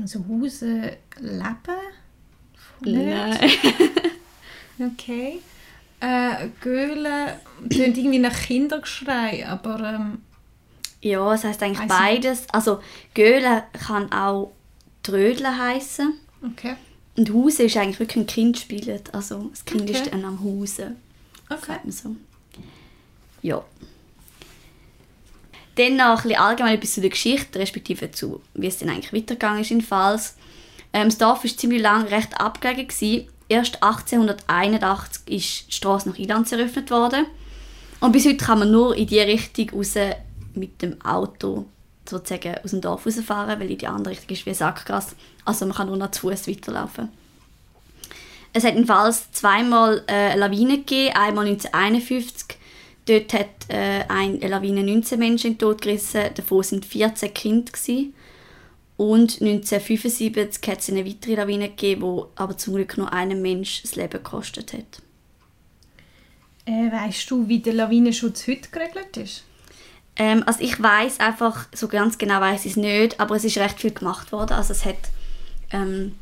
Also 0.00 0.24
Hause 0.28 0.96
leben? 1.20 1.74
Nein. 2.80 3.38
Okay. 4.94 5.40
Äh, 6.00 6.48
Göhle 6.62 7.38
klingt 7.68 7.98
irgendwie 7.98 8.18
nach 8.18 8.34
Kindergeschrei, 8.34 9.46
aber 9.46 9.80
ähm, 9.94 10.22
Ja, 11.02 11.34
es 11.34 11.44
heisst 11.44 11.62
eigentlich 11.62 11.86
beides. 11.86 12.48
Also 12.50 12.80
Göhlen 13.12 13.62
kann 13.72 14.10
auch 14.10 14.52
Trödeln 15.02 15.58
heißen. 15.58 16.14
okay. 16.42 16.76
Und 17.16 17.32
Hause 17.32 17.64
ist 17.64 17.76
eigentlich 17.76 18.00
wirklich 18.00 18.24
ein 18.24 18.26
Kind 18.26 18.58
spielt. 18.58 19.12
Also 19.14 19.48
das 19.50 19.64
Kind 19.64 19.82
Okay. 19.82 19.92
ist 19.92 20.12
dann 20.12 20.24
am 20.24 20.42
Hause. 20.42 20.92
Okay. 21.48 21.78
So. 21.88 22.16
Ja. 23.42 23.64
Dann 25.76 25.96
noch 25.96 26.04
ein 26.04 26.22
bisschen 26.22 26.38
allgemein 26.38 26.74
etwas 26.74 26.94
zu 26.94 27.00
der 27.00 27.10
Geschichte, 27.10 27.58
respektive 27.58 28.10
zu, 28.10 28.40
wie 28.54 28.66
es 28.66 28.78
dann 28.78 28.90
eigentlich 28.90 29.12
weitergegangen 29.12 29.62
ist 29.62 29.70
in 29.70 29.82
Pfalz. 29.82 30.36
Ähm, 30.92 31.08
das 31.08 31.18
Dorf 31.18 31.44
war 31.44 31.50
ziemlich 31.56 31.82
lange 31.82 32.10
recht 32.10 32.40
abgelegen. 32.40 32.88
Gewesen. 32.88 33.28
Erst 33.48 33.82
1881 33.82 35.22
ist 35.26 35.68
die 35.68 35.72
Straße 35.72 36.08
nach 36.08 36.18
Ilanz 36.18 36.52
eröffnet 36.52 36.90
worden. 36.90 37.26
Und 38.00 38.12
bis 38.12 38.24
heute 38.24 38.36
kann 38.36 38.60
man 38.60 38.70
nur 38.70 38.96
in 38.96 39.06
die 39.06 39.18
Richtung 39.18 39.70
raus 39.70 39.94
mit 40.54 40.80
dem 40.82 41.00
Auto 41.02 41.66
sozusagen 42.08 42.56
aus 42.64 42.70
dem 42.70 42.80
Dorf 42.80 43.06
rausfahren, 43.06 43.60
weil 43.60 43.70
in 43.70 43.78
die 43.78 43.86
andere 43.86 44.12
Richtung 44.12 44.30
ist 44.30 44.46
wie 44.46 44.54
Sackgasse. 44.54 45.14
Also 45.44 45.66
man 45.66 45.76
kann 45.76 45.88
nur 45.88 45.96
noch 45.96 46.10
zu 46.10 46.28
Fuß 46.28 46.48
weiterlaufen. 46.48 47.08
Es 48.52 48.64
hat 48.64 48.74
in 48.74 48.86
Pfalz 48.86 49.30
zweimal 49.32 50.02
äh, 50.06 50.12
eine 50.12 50.40
Lawine 50.40 50.78
gegeben, 50.78 51.14
einmal 51.14 51.46
1951. 51.46 52.58
Dort 53.06 53.32
hat 53.32 53.48
äh, 53.68 54.04
eine 54.08 54.38
Lawine 54.48 54.82
19 54.82 55.18
Menschen 55.18 55.46
in 55.48 55.52
den 55.54 55.58
Tod 55.58 55.82
gerissen, 55.82 56.34
davon 56.34 56.62
sind 56.62 56.84
14 56.84 57.32
Kinder. 57.32 57.72
Gewesen. 57.72 58.14
Und 58.96 59.40
1975 59.40 60.70
hat 60.70 60.80
es 60.80 60.90
eine 60.90 61.06
weitere 61.06 61.36
Lawine 61.36 61.70
gegeben, 61.70 62.02
wo 62.02 62.28
aber 62.36 62.58
zum 62.58 62.74
Glück 62.74 62.98
nur 62.98 63.12
einem 63.12 63.40
Mensch 63.40 63.82
das 63.82 63.96
Leben 63.96 64.22
gekostet 64.22 64.74
hat. 64.74 65.00
Äh, 66.66 66.92
weißt 66.92 67.30
du, 67.30 67.48
wie 67.48 67.60
der 67.60 67.72
Lawinenschutz 67.72 68.46
heute 68.46 68.68
geregelt 68.68 69.16
ist? 69.16 69.44
Ähm, 70.20 70.42
also 70.44 70.60
ich 70.60 70.80
weiß 70.80 71.18
einfach, 71.18 71.66
so 71.74 71.88
ganz 71.88 72.18
genau 72.18 72.42
weiß 72.42 72.66
ich 72.66 72.72
es 72.72 72.76
nicht, 72.76 73.18
aber 73.18 73.36
es 73.36 73.44
ist 73.44 73.56
recht 73.56 73.80
viel 73.80 73.92
gemacht 73.92 74.32
worden. 74.32 74.52
Also 74.52 74.72
es 74.72 74.84
hat, 74.84 74.98
ähm, 75.70 76.14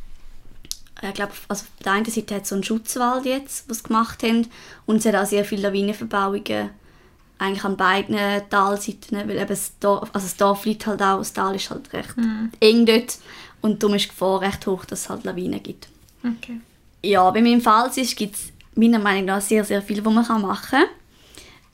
ich 1.03 1.15
glaube, 1.15 1.33
also 1.49 1.65
auf 1.65 1.83
der 1.85 1.93
einen 1.95 2.05
Seite 2.05 2.37
hat 2.37 2.45
es 2.45 2.51
so 2.51 2.55
einen 2.55 2.63
Schutzwald 2.63 3.25
jetzt, 3.25 3.69
was 3.69 3.83
gemacht 3.83 4.23
haben, 4.23 4.47
und 4.87 4.99
es 4.99 5.05
hat 5.05 5.17
auch 5.17 5.27
sehr 5.27 5.45
viele 5.45 5.63
Lawinenverbauungen 5.63 6.71
eigentlich 7.41 7.65
an 7.65 7.77
beiden 7.77 8.17
Talseiten, 8.49 9.17
weil 9.17 9.37
eben 9.37 9.49
das 9.49 9.73
Dorf, 9.81 10.11
also 10.13 10.27
das 10.27 10.37
Dorf 10.37 10.65
liegt 10.65 10.87
halt 10.87 11.03
auch, 11.03 11.19
das 11.19 11.33
Tal 11.33 11.57
ist 11.57 11.71
halt 11.71 11.93
recht 11.93 12.15
eng 12.61 12.87
dort 12.87 13.19
und 13.63 13.83
darum 13.83 13.97
ist 13.97 14.05
die 14.05 14.09
Gefahr 14.11 14.41
recht 14.43 14.65
hoch, 14.69 14.85
dass 14.85 15.03
es 15.03 15.09
halt 15.09 15.25
Lawinen 15.25 15.61
gibt. 15.61 15.89
Okay. 16.23 16.61
Ja, 17.03 17.29
bei 17.33 17.43
meinem 17.43 17.61
Fall 17.61 17.91
gibt 17.91 18.37
es 18.37 18.53
meiner 18.77 19.01
Meinung 19.01 19.25
nach 19.25 19.41
sehr, 19.41 19.65
sehr 19.65 19.83
viel, 19.83 20.05
was 20.05 20.15
man 20.29 20.43
machen 20.43 20.71
kann. 20.71 20.85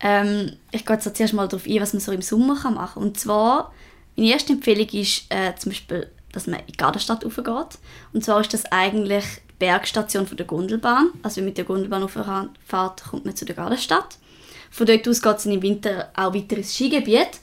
Ähm, 0.00 0.56
ich 0.70 0.84
gehe 0.84 0.96
jetzt 0.96 1.16
zuerst 1.16 1.34
mal 1.34 1.48
darauf 1.48 1.66
ein, 1.66 1.80
was 1.80 1.92
man 1.92 2.00
so 2.00 2.12
im 2.12 2.22
Sommer 2.22 2.56
kann 2.60 2.74
machen 2.74 2.94
kann. 2.94 3.02
Und 3.02 3.18
zwar, 3.18 3.72
meine 4.16 4.30
erste 4.30 4.52
Empfehlung 4.52 4.88
ist 4.88 5.24
äh, 5.30 5.54
zum 5.56 5.72
Beispiel, 5.72 6.10
dass 6.32 6.46
man 6.46 6.60
in 6.60 6.66
die 6.66 6.76
Gartenstadt 6.76 7.24
raufgeht. 7.24 7.78
Und 8.12 8.24
zwar 8.24 8.40
ist 8.40 8.52
das 8.52 8.66
eigentlich 8.66 9.24
die 9.50 9.54
Bergstation 9.60 10.26
von 10.26 10.36
der 10.36 10.46
Gondelbahn. 10.46 11.10
Also 11.22 11.36
wenn 11.36 11.44
man 11.44 11.50
mit 11.50 11.58
der 11.58 11.64
Gondelbahn 11.64 12.02
rauffährt, 12.02 13.04
kommt 13.10 13.24
man 13.24 13.36
zu 13.36 13.44
der 13.44 13.54
Gartenstadt. 13.54 14.18
Von 14.70 14.86
dort 14.86 15.06
aus 15.06 15.22
geht 15.22 15.36
es 15.36 15.46
im 15.46 15.62
Winter 15.62 16.10
auch 16.16 16.34
weiter 16.34 16.56
ins 16.56 16.74
Skigebiet. 16.74 17.40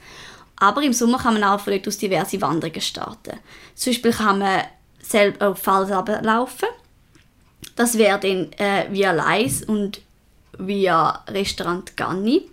Aber 0.57 0.83
im 0.83 0.93
Sommer 0.93 1.17
kann 1.17 1.33
man 1.33 1.43
auch 1.43 1.59
von 1.59 1.73
dort 1.73 1.87
aus 1.87 1.97
diverse 1.97 2.39
Wanderungen 2.41 2.81
starten. 2.81 3.39
Zum 3.73 3.91
Beispiel 3.91 4.11
kann 4.11 4.39
man 4.39 4.61
selber 5.01 5.49
auf 5.49 5.59
Falls 5.59 5.89
laufen. 5.89 6.67
Das 7.75 7.97
wäre 7.97 8.19
dann 8.19 8.51
äh, 8.53 8.85
via 8.91 9.11
Leis 9.11 9.63
und 9.63 10.01
via 10.57 11.23
Restaurant 11.27 11.95
Ganni. 11.97 12.49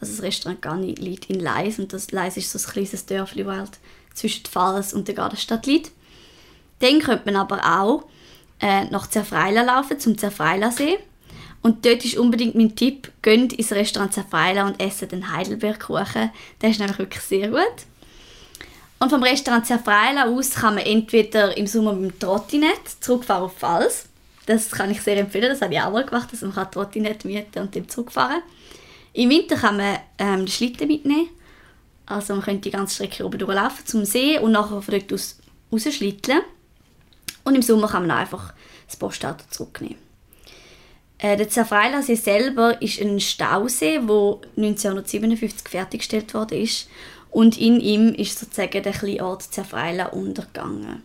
Also 0.00 0.14
das 0.14 0.22
Restaurant 0.22 0.62
Ganni 0.62 0.94
liegt 0.94 1.30
in 1.30 1.40
Leis 1.40 1.78
und 1.78 1.92
das 1.92 2.10
Leis 2.10 2.36
ist 2.36 2.50
so 2.50 2.58
ein 2.58 2.72
kleines 2.72 3.06
Dörfli, 3.06 3.44
das 3.44 3.56
halt 3.56 3.78
zwischen 4.14 4.44
Pfalz 4.44 4.92
und 4.92 5.08
der 5.08 5.14
Gartenstadt 5.14 5.66
liegt. 5.66 5.92
Dann 6.80 7.00
könnte 7.00 7.26
man 7.26 7.36
aber 7.36 7.80
auch 7.80 8.04
äh, 8.60 8.84
nach 8.86 9.06
Zerfreila 9.06 9.62
laufen, 9.62 10.00
zum 10.00 10.18
Zerfreila-See. 10.18 10.98
Und 11.62 11.86
dort 11.86 12.04
ist 12.04 12.16
unbedingt 12.16 12.56
mein 12.56 12.74
Tipp, 12.74 13.12
geht 13.22 13.52
ins 13.52 13.70
Restaurant 13.70 14.12
Zerfreila 14.12 14.66
und 14.66 14.80
essen 14.80 15.08
den 15.08 15.32
Heidelbeerkuchen. 15.32 16.30
Der 16.60 16.70
ist 16.70 16.80
nämlich 16.80 16.98
wirklich 16.98 17.22
sehr 17.22 17.48
gut. 17.48 17.86
Und 18.98 19.10
vom 19.10 19.22
Restaurant 19.22 19.66
Zerfreila 19.66 20.26
aus 20.26 20.50
kann 20.50 20.74
man 20.74 20.84
entweder 20.84 21.56
im 21.56 21.66
Sommer 21.66 21.92
mit 21.92 22.12
dem 22.12 22.18
Trottinett 22.18 22.88
zurückfahren 23.00 23.44
auf 23.44 23.56
Pfalz. 23.56 24.06
Das 24.46 24.70
kann 24.70 24.90
ich 24.90 25.02
sehr 25.02 25.16
empfehlen, 25.16 25.48
das 25.48 25.62
habe 25.62 25.74
ich 25.74 25.80
auch 25.80 25.92
mal 25.92 26.04
gemacht, 26.04 26.32
dass 26.32 26.42
man 26.42 26.54
kann 26.54 26.70
Trottinett 26.70 27.24
mieten 27.24 27.60
und 27.60 27.76
dann 27.76 27.88
zurückfahren 27.88 28.42
Im 29.12 29.30
Winter 29.30 29.56
kann 29.56 29.76
man 29.76 29.98
ähm, 30.18 30.38
den 30.38 30.48
Schlitten 30.48 30.88
mitnehmen. 30.88 31.28
Also 32.06 32.34
man 32.34 32.42
könnte 32.42 32.62
die 32.62 32.70
ganze 32.70 32.94
Strecke 32.96 33.24
oben 33.24 33.38
durchlaufen 33.38 33.86
zum 33.86 34.04
See 34.04 34.38
und 34.38 34.52
nachher 34.52 34.82
von 34.82 34.98
dort 34.98 35.12
aus 35.12 35.38
rausschlitteln. 35.72 36.42
Und 37.44 37.54
im 37.54 37.62
Sommer 37.62 37.88
kann 37.88 38.06
man 38.06 38.18
einfach 38.18 38.52
das 38.86 38.96
Postauto 38.96 39.44
zurücknehmen. 39.50 39.98
Äh, 41.18 41.36
der 41.36 41.48
Zerfreilasee 41.48 42.16
selber 42.16 42.82
ist 42.82 43.00
ein 43.00 43.20
Stausee, 43.20 44.00
der 44.00 44.38
1957 44.56 45.68
fertiggestellt 45.68 46.34
ist. 46.52 46.88
Und 47.30 47.58
in 47.58 47.80
ihm 47.80 48.12
ist 48.14 48.38
sozusagen 48.38 48.82
der 48.82 48.92
kleine 48.92 49.24
Ort 49.24 49.42
Zerfreila 49.42 50.06
untergegangen. 50.06 51.02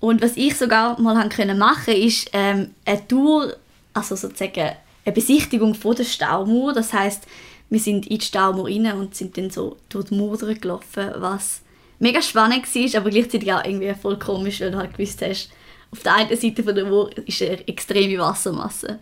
Und 0.00 0.22
was 0.22 0.36
ich 0.36 0.56
sogar 0.56 1.00
mal 1.00 1.28
machen, 1.54 1.94
ist 1.94 2.30
ähm, 2.32 2.74
eine 2.84 3.08
Tour, 3.08 3.56
also 3.94 4.14
sozusagen 4.14 4.72
eine 5.04 5.14
Besichtigung 5.14 5.74
von 5.74 5.96
der 5.96 6.04
Staumauer. 6.04 6.72
Das 6.74 6.92
heißt, 6.92 7.26
wir 7.70 7.80
sind 7.80 8.06
in 8.06 8.18
die 8.18 8.24
Staumauer 8.24 8.68
rein 8.68 8.92
und 8.92 9.14
sind 9.14 9.36
dann 9.36 9.50
so 9.50 9.76
durch 9.88 10.06
die 10.06 10.14
Mauer 10.14 10.36
gelaufen, 10.36 11.10
was 11.16 11.62
mega 11.98 12.20
spannend 12.20 12.74
war, 12.74 13.00
aber 13.00 13.10
gleichzeitig 13.10 13.52
auch 13.52 13.64
irgendwie 13.64 13.94
voll 13.94 14.18
komisch, 14.18 14.60
weil 14.60 14.70
du 14.70 14.78
halt 14.78 14.96
gewusst 14.96 15.22
hast, 15.22 15.50
auf 15.90 16.02
der 16.02 16.14
einen 16.14 16.36
Seite 16.36 16.62
von 16.62 16.74
der 16.74 16.84
Mauer 16.84 17.10
ist 17.26 17.42
eine 17.42 17.66
extreme 17.66 18.18
Wassermasse. 18.18 18.98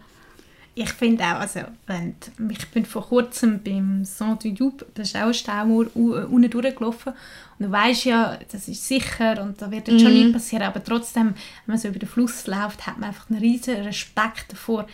Ich 0.76 0.90
finde 0.92 1.22
auch, 1.24 1.40
also, 1.40 1.60
wenn, 1.86 2.16
ich 2.50 2.66
bin 2.70 2.84
vor 2.84 3.06
kurzem 3.08 3.60
beim 3.62 4.04
Saint 4.04 4.42
du 4.42 4.48
Joub, 4.48 4.84
das 4.94 5.08
ist 5.08 5.16
auch 5.16 5.20
eine 5.22 5.34
Staumauer, 5.34 5.86
u- 5.94 6.14
äh, 6.16 6.24
unten 6.24 6.50
durchgelaufen. 6.50 7.12
Und 7.58 7.66
du 7.66 7.70
weißt 7.70 8.06
ja, 8.06 8.38
das 8.50 8.66
ist 8.66 8.84
sicher 8.86 9.40
und 9.40 9.62
da 9.62 9.70
wird 9.70 9.86
jetzt 9.86 10.00
schon 10.02 10.10
Mhm. 10.12 10.18
nichts 10.18 10.32
passieren. 10.32 10.64
Aber 10.64 10.82
trotzdem, 10.82 11.26
wenn 11.26 11.34
man 11.74 11.78
so 11.78 11.86
über 11.88 12.00
den 12.00 12.08
Fluss 12.08 12.48
läuft, 12.48 12.86
hat 12.88 12.98
man 12.98 13.10
einfach 13.10 13.30
einen 13.30 13.38
riesen 13.40 13.76
Respekt 13.76 14.46
davor. 14.52 14.86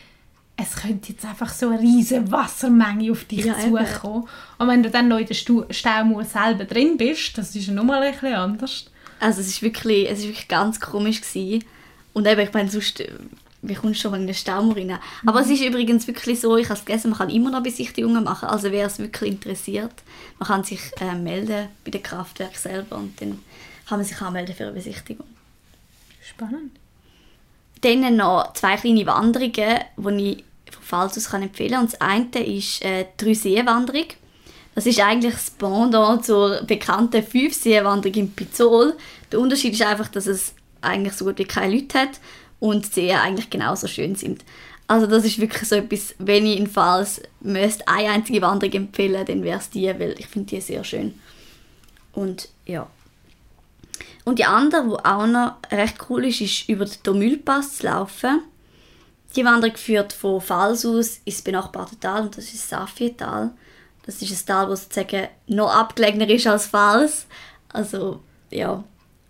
es 0.63 0.77
könnte 0.77 1.13
jetzt 1.13 1.25
einfach 1.25 1.49
so 1.49 1.71
eine 1.71 1.81
riesige 1.81 2.31
Wassermenge 2.31 3.11
auf 3.13 3.25
dich 3.25 3.47
Ja, 3.47 3.59
zukommen. 3.59 4.29
Und 4.59 4.69
wenn 4.69 4.83
du 4.83 4.91
dann 4.91 5.09
noch 5.09 5.17
in 5.17 5.25
der 5.27 5.33
Staumauer 5.73 6.25
selber 6.25 6.67
drin 6.67 6.99
bist, 6.99 7.39
das 7.39 7.57
ist 7.57 7.69
ja 7.69 7.73
nochmal 7.73 8.03
ein 8.03 8.13
bisschen 8.13 8.35
anders. 8.35 8.85
Also 9.21 9.41
es 9.41 9.49
ist 9.49 9.63
wirklich, 9.63 10.11
es 10.11 10.19
ist 10.19 10.27
wirklich 10.27 10.49
ganz 10.49 10.79
komisch 10.79 11.23
gewesen. 11.23 11.65
Und 12.13 12.27
eben, 12.27 12.43
ich 12.43 12.53
meine, 12.53 12.69
sonst, 12.71 13.01
äh, 13.01 13.11
wie 13.62 13.75
kommst 13.75 13.99
du 13.99 14.02
schon 14.02 14.11
mal 14.12 14.21
in 14.21 14.26
den 14.26 14.35
Staumauer 14.35 14.76
rein? 14.76 14.99
Aber 15.26 15.40
es 15.40 15.50
ist 15.50 15.62
übrigens 15.62 16.07
wirklich 16.07 16.40
so, 16.40 16.57
ich 16.57 16.69
habe 16.69 16.79
es 16.79 16.85
gelesen, 16.85 17.11
man 17.11 17.19
kann 17.19 17.31
immer 17.31 17.50
noch 17.50 17.62
Besichtigungen 17.62 18.25
machen. 18.25 18.49
Also 18.49 18.71
wer 18.73 18.87
es 18.87 18.99
wirklich 18.99 19.33
interessiert, 19.33 19.93
man 20.38 20.47
kann 20.49 20.64
sich 20.64 20.81
äh, 21.00 21.14
melden 21.14 21.69
bei 21.85 21.90
dem 21.90 22.02
Kraftwerk 22.02 22.57
selber 22.57 22.97
und 22.97 23.21
dann 23.21 23.40
kann 23.87 23.99
man 23.99 24.05
sich 24.05 24.21
anmelden 24.21 24.55
für 24.55 24.64
eine 24.64 24.73
Besichtigung. 24.73 25.26
Spannend. 26.23 26.73
Dann 27.83 28.17
noch 28.17 28.52
zwei 28.55 28.76
kleine 28.76 29.07
Wanderungen, 29.07 29.81
die 29.97 30.33
ich 30.33 30.45
von 30.73 30.83
Pfalz 30.83 31.17
aus 31.17 31.31
kann 31.31 31.43
empfehlen 31.43 31.73
kann. 31.73 31.83
Und 31.83 31.93
das 31.93 32.00
eine 32.00 32.47
ist 32.47 32.83
äh, 32.83 33.07
die 33.19 33.25
Drei-See-Wanderung. 33.25 34.07
Das 34.75 34.87
ist 34.87 35.00
eigentlich 35.00 35.35
das 35.35 35.50
Pendant 35.50 36.25
zur 36.25 36.62
bekannten 36.62 37.23
Fünf-See-Wanderung 37.23 38.14
in 38.14 38.33
Pizol. 38.33 38.97
Der 39.33 39.40
Unterschied 39.40 39.75
ist 39.75 39.83
einfach, 39.83 40.09
dass 40.09 40.26
es 40.26 40.55
eigentlich 40.81 41.14
so 41.14 41.25
gut 41.25 41.38
wie 41.38 41.45
keine 41.45 41.75
Leute 41.75 41.99
hat 41.99 42.21
und 42.61 42.87
die 42.87 42.93
Seen 42.93 43.17
eigentlich 43.17 43.50
genauso 43.50 43.88
schön 43.88 44.14
sind. 44.14 44.45
Also 44.87 45.07
das 45.07 45.25
ist 45.25 45.40
wirklich 45.40 45.69
so 45.69 45.76
etwas, 45.76 46.14
wenn 46.19 46.47
ich 46.47 46.59
in 46.59 46.67
Pfalz 46.67 47.23
müsste 47.40 47.87
eine 47.87 48.11
einzige 48.11 48.43
Wanderung 48.43 48.75
empfehlen, 48.75 49.25
dann 49.25 49.43
wäre 49.43 49.59
es 49.59 49.71
die, 49.71 49.87
weil 49.87 50.14
ich 50.19 50.26
finde 50.26 50.49
die 50.49 50.61
sehr 50.61 50.85
schön. 50.85 51.14
Und 52.12 52.49
ja. 52.67 52.88
Und 54.25 54.38
die 54.38 54.45
andere, 54.45 54.83
die 54.85 55.05
auch 55.05 55.26
noch 55.26 55.55
recht 55.71 55.97
cool 56.09 56.26
ist, 56.26 56.40
ist 56.40 56.69
über 56.69 56.85
den 56.85 57.02
Domülpass 57.02 57.79
zu 57.79 57.87
laufen. 57.87 58.43
Die 59.37 59.45
Wanderung 59.45 59.76
führt 59.76 60.12
von 60.12 60.40
Pfalz 60.40 60.85
aus 60.85 61.21
ins 61.25 61.43
benachbarte 61.43 61.99
Tal 61.99 62.23
und 62.23 62.37
das 62.37 62.47
ist 62.47 62.55
das 62.55 62.69
Safietal. 62.69 63.52
Das 64.05 64.21
ist 64.21 64.33
ein 64.33 64.47
Tal, 64.47 64.69
das 64.69 64.83
sozusagen 64.83 65.29
noch 65.47 65.73
abgelegener 65.73 66.29
ist 66.29 66.49
als 66.49 66.67
Pfalz. 66.67 67.26
Also, 67.69 68.21
ja. 68.50 68.83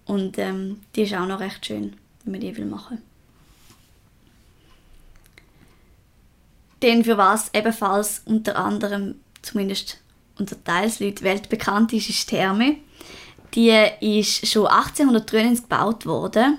Und 0.07 0.39
ähm, 0.39 0.81
die 0.97 1.03
ist 1.03 1.15
auch 1.15 1.27
noch 1.27 1.41
recht 1.41 1.67
schön, 1.67 1.97
wenn 2.25 2.33
man 2.33 2.41
die 2.41 2.57
will 2.57 2.65
machen. 2.65 3.03
Denn 6.83 7.05
für 7.05 7.19
was 7.19 7.51
ebenfalls 7.55 8.23
unter 8.25 8.57
anderem, 8.57 9.17
zumindest 9.43 9.99
unter 10.39 10.63
Teilsleuten, 10.63 11.23
weltbekannt 11.23 11.93
ist, 11.93 12.09
ist 12.09 12.29
Therme. 12.29 12.77
Die 13.55 13.71
ist 14.01 14.47
schon 14.47 14.67
1893 14.67 15.63
gebaut 15.69 16.07
worden. 16.07 16.59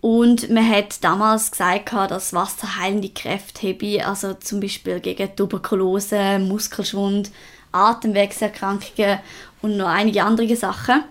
Und 0.00 0.50
man 0.50 0.68
hat 0.68 1.02
damals 1.02 1.50
gesagt, 1.50 1.92
dass 1.92 2.34
Wasser 2.34 2.76
heilende 2.76 3.08
Kräfte 3.08 3.68
habe, 3.68 4.06
also 4.06 4.34
zum 4.34 4.60
Beispiel 4.60 5.00
gegen 5.00 5.34
Tuberkulose, 5.34 6.38
Muskelschwund, 6.40 7.30
Atemwegserkrankungen 7.72 9.20
und 9.62 9.78
noch 9.78 9.88
einige 9.88 10.22
andere 10.22 10.56
Sachen. 10.56 11.04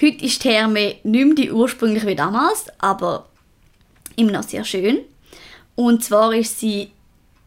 Heute 0.00 0.24
ist 0.24 0.42
Therme 0.42 0.96
nicht 1.04 1.04
mehr 1.04 1.34
die 1.36 1.52
ursprünglich 1.52 2.04
wie 2.04 2.16
damals, 2.16 2.66
aber 2.78 3.28
immer 4.16 4.32
noch 4.32 4.42
sehr 4.42 4.64
schön. 4.64 4.98
Und 5.76 6.02
zwar 6.02 6.34
ist 6.34 6.58
sie 6.58 6.90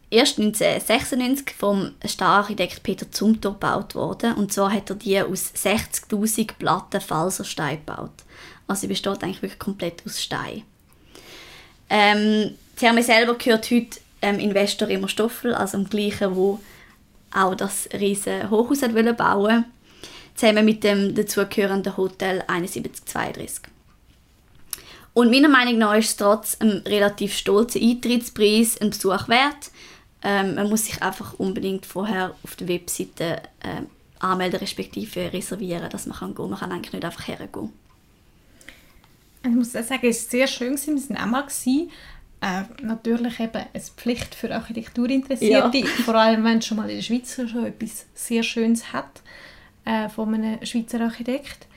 erst 0.10 0.40
1996 0.40 1.56
vom 1.56 1.92
Stararchitekt 2.04 2.84
Peter 2.84 3.12
Zumthor 3.12 3.54
gebaut 3.54 3.96
worden. 3.96 4.34
Und 4.36 4.52
zwar 4.52 4.72
hat 4.72 4.90
er 4.90 4.96
die 4.96 5.22
aus 5.22 5.54
60'000 5.56 6.54
Platten 6.58 7.02
Falserstein 7.02 7.80
gebaut. 7.86 8.12
Also 8.68 8.82
sie 8.82 8.88
besteht 8.88 9.24
eigentlich 9.24 9.42
wirklich 9.42 9.60
komplett 9.60 10.04
aus 10.06 10.22
Stein. 10.22 10.64
Ähm, 11.90 12.52
die 12.74 12.80
Therme 12.80 13.04
selber 13.04 13.36
gehört 13.36 13.70
heute 13.72 14.00
ähm, 14.22 14.40
Investor 14.40 14.88
Remo 14.88 15.08
Stoffel, 15.08 15.54
also 15.54 15.78
dem 15.78 15.90
gleichen, 15.90 16.36
wo 16.36 16.60
auch 17.32 17.56
das 17.56 17.90
riesige 17.94 18.50
Hochhaus 18.50 18.82
hat 18.82 19.18
bauen 19.18 19.66
zusammen 20.40 20.64
mit 20.64 20.84
dem 20.84 21.14
dazugehörenden 21.16 21.98
Hotel 21.98 22.44
7132. 22.48 23.64
Und 25.14 25.32
meiner 25.32 25.50
Meinung 25.50 25.78
nach 25.80 25.96
ist 25.96 26.10
es 26.10 26.16
trotz 26.16 26.58
einem 26.62 26.82
relativ 26.86 27.36
stolzen 27.36 27.82
Eintrittspreis 27.82 28.80
ein 28.80 28.92
Besuch 28.92 29.28
wert. 29.28 29.72
Ähm, 30.22 30.56
man 30.56 30.70
muss 30.70 30.86
sich 30.86 31.02
einfach 31.02 31.34
unbedingt 31.40 31.86
vorher 31.86 32.36
auf 32.44 32.56
der 32.56 32.68
Webseite 32.68 33.42
ähm, 33.64 33.88
anmelden 34.20 34.60
respektive 34.60 35.32
reservieren, 35.32 35.90
dass 35.90 36.06
man 36.08 36.18
kann 36.18 36.36
gehen. 36.36 36.50
Man 36.50 36.60
kann 36.60 36.72
eigentlich 36.72 36.94
nicht 36.94 37.06
einfach 37.06 37.28
hergehen. 37.28 37.72
Ich 39.44 39.50
muss 39.50 39.72
sagen, 39.72 40.00
es 40.04 40.24
war 40.26 40.30
sehr 40.32 40.48
schön, 40.48 40.78
wir 40.78 41.10
waren 41.10 41.18
auch 41.18 41.26
mal. 41.26 41.44
Gewesen. 41.44 41.90
Äh, 42.42 42.64
natürlich 42.82 43.40
eben 43.42 43.66
eine 43.74 43.84
Pflicht 43.98 44.34
für 44.34 44.54
Architekturinteressierte, 44.54 45.86
vor 46.06 46.16
allem 46.16 46.46
wenn 46.46 46.60
es 46.60 46.68
schon 46.68 46.78
mal 46.78 46.90
in 46.90 46.96
der 46.96 47.04
Schweiz 47.04 47.36
schon 47.36 47.66
etwas 47.66 48.06
sehr 48.14 48.44
Schönes 48.44 48.94
hat 48.94 49.22
äh, 49.84 50.08
von 50.08 50.34
einem 50.34 50.66
Schweizer 50.66 51.02
Architekt. 51.02 51.68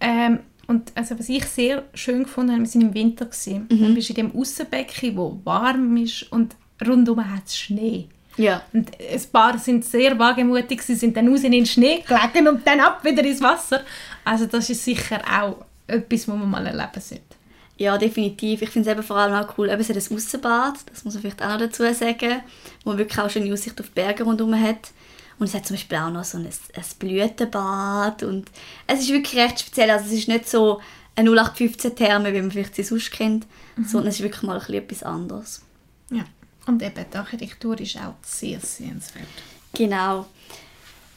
Ähm, 0.00 0.40
und 0.66 0.92
also, 0.96 1.18
was 1.18 1.28
ich 1.28 1.44
sehr 1.44 1.84
schön 1.94 2.24
gefunden 2.24 2.52
habe, 2.52 2.62
wir 2.62 2.74
waren 2.74 2.80
im 2.80 2.94
Winter. 2.94 3.26
Gewesen. 3.26 3.68
Mhm. 3.70 3.86
Du 3.86 3.94
bist 3.94 4.10
in 4.10 4.16
dem 4.16 4.34
Aussenbecken, 4.34 5.16
wo 5.16 5.40
warm 5.44 5.96
ist 5.96 6.30
und 6.32 6.56
rundum 6.86 7.24
hat 7.32 7.46
es 7.46 7.58
Schnee. 7.58 8.08
Ja. 8.36 8.62
Und 8.72 8.90
ein 8.98 9.22
paar 9.32 9.58
sind 9.58 9.84
sehr 9.84 10.18
wagemutig, 10.18 10.82
sie 10.82 10.94
sind 10.94 11.16
dann 11.16 11.28
raus 11.28 11.42
in 11.42 11.52
den 11.52 11.66
Schnee 11.66 12.02
gelegen 12.06 12.48
und 12.48 12.66
dann 12.66 12.80
ab 12.80 13.04
wieder 13.04 13.24
ins 13.24 13.42
Wasser. 13.42 13.82
Also 14.24 14.46
das 14.46 14.70
ist 14.70 14.84
sicher 14.84 15.20
auch 15.30 15.64
etwas, 15.86 16.28
was 16.28 16.36
man 16.36 16.50
mal 16.50 16.66
erleben 16.66 17.00
sollte. 17.00 17.36
Ja, 17.76 17.96
definitiv. 17.96 18.62
Ich 18.62 18.70
finde 18.70 18.90
es 18.90 18.96
eben 18.96 19.02
vor 19.02 19.16
allem 19.16 19.34
auch 19.34 19.56
cool, 19.56 19.70
eben, 19.70 19.80
es 19.80 19.88
hat 19.88 19.96
ein 19.96 20.16
Aussenbad, 20.16 20.74
das 20.92 21.04
muss 21.04 21.14
man 21.14 21.22
vielleicht 21.22 21.42
auch 21.42 21.48
noch 21.48 21.58
dazu 21.58 21.82
sagen, 21.94 22.42
wo 22.84 22.90
man 22.90 22.98
wirklich 22.98 23.18
auch 23.18 23.30
schon 23.30 23.42
eine 23.42 23.52
Aussicht 23.52 23.80
auf 23.80 23.86
die 23.86 23.94
Berge 23.94 24.24
rundherum 24.24 24.54
hat. 24.60 24.90
Und 25.38 25.46
es 25.46 25.54
hat 25.54 25.66
zum 25.66 25.76
Beispiel 25.76 25.96
auch 25.96 26.10
noch 26.10 26.24
so 26.24 26.36
ein, 26.36 26.46
ein 26.46 26.84
Blütenbad 26.98 28.22
und 28.22 28.50
es 28.86 29.00
ist 29.00 29.10
wirklich 29.10 29.42
recht 29.42 29.60
speziell. 29.60 29.90
Also 29.90 30.04
es 30.06 30.12
ist 30.12 30.28
nicht 30.28 30.46
so 30.46 30.82
eine 31.16 31.30
0815-Therme, 31.30 32.34
wie 32.34 32.42
man 32.42 32.50
vielleicht 32.50 32.74
sie 32.74 32.82
sonst 32.82 33.10
kennt, 33.10 33.46
sondern 33.86 34.08
es 34.08 34.16
ist 34.16 34.22
wirklich 34.22 34.42
mal 34.42 34.54
ein 34.54 34.58
bisschen 34.58 34.74
etwas 34.74 35.02
anderes. 35.02 35.62
Ja. 36.10 36.24
Und 36.70 36.82
eben 36.82 37.04
die 37.12 37.16
Architektur 37.16 37.78
ist 37.80 37.96
auch 37.96 38.14
sehr 38.22 38.60
sehenswert. 38.60 39.26
Genau. 39.74 40.26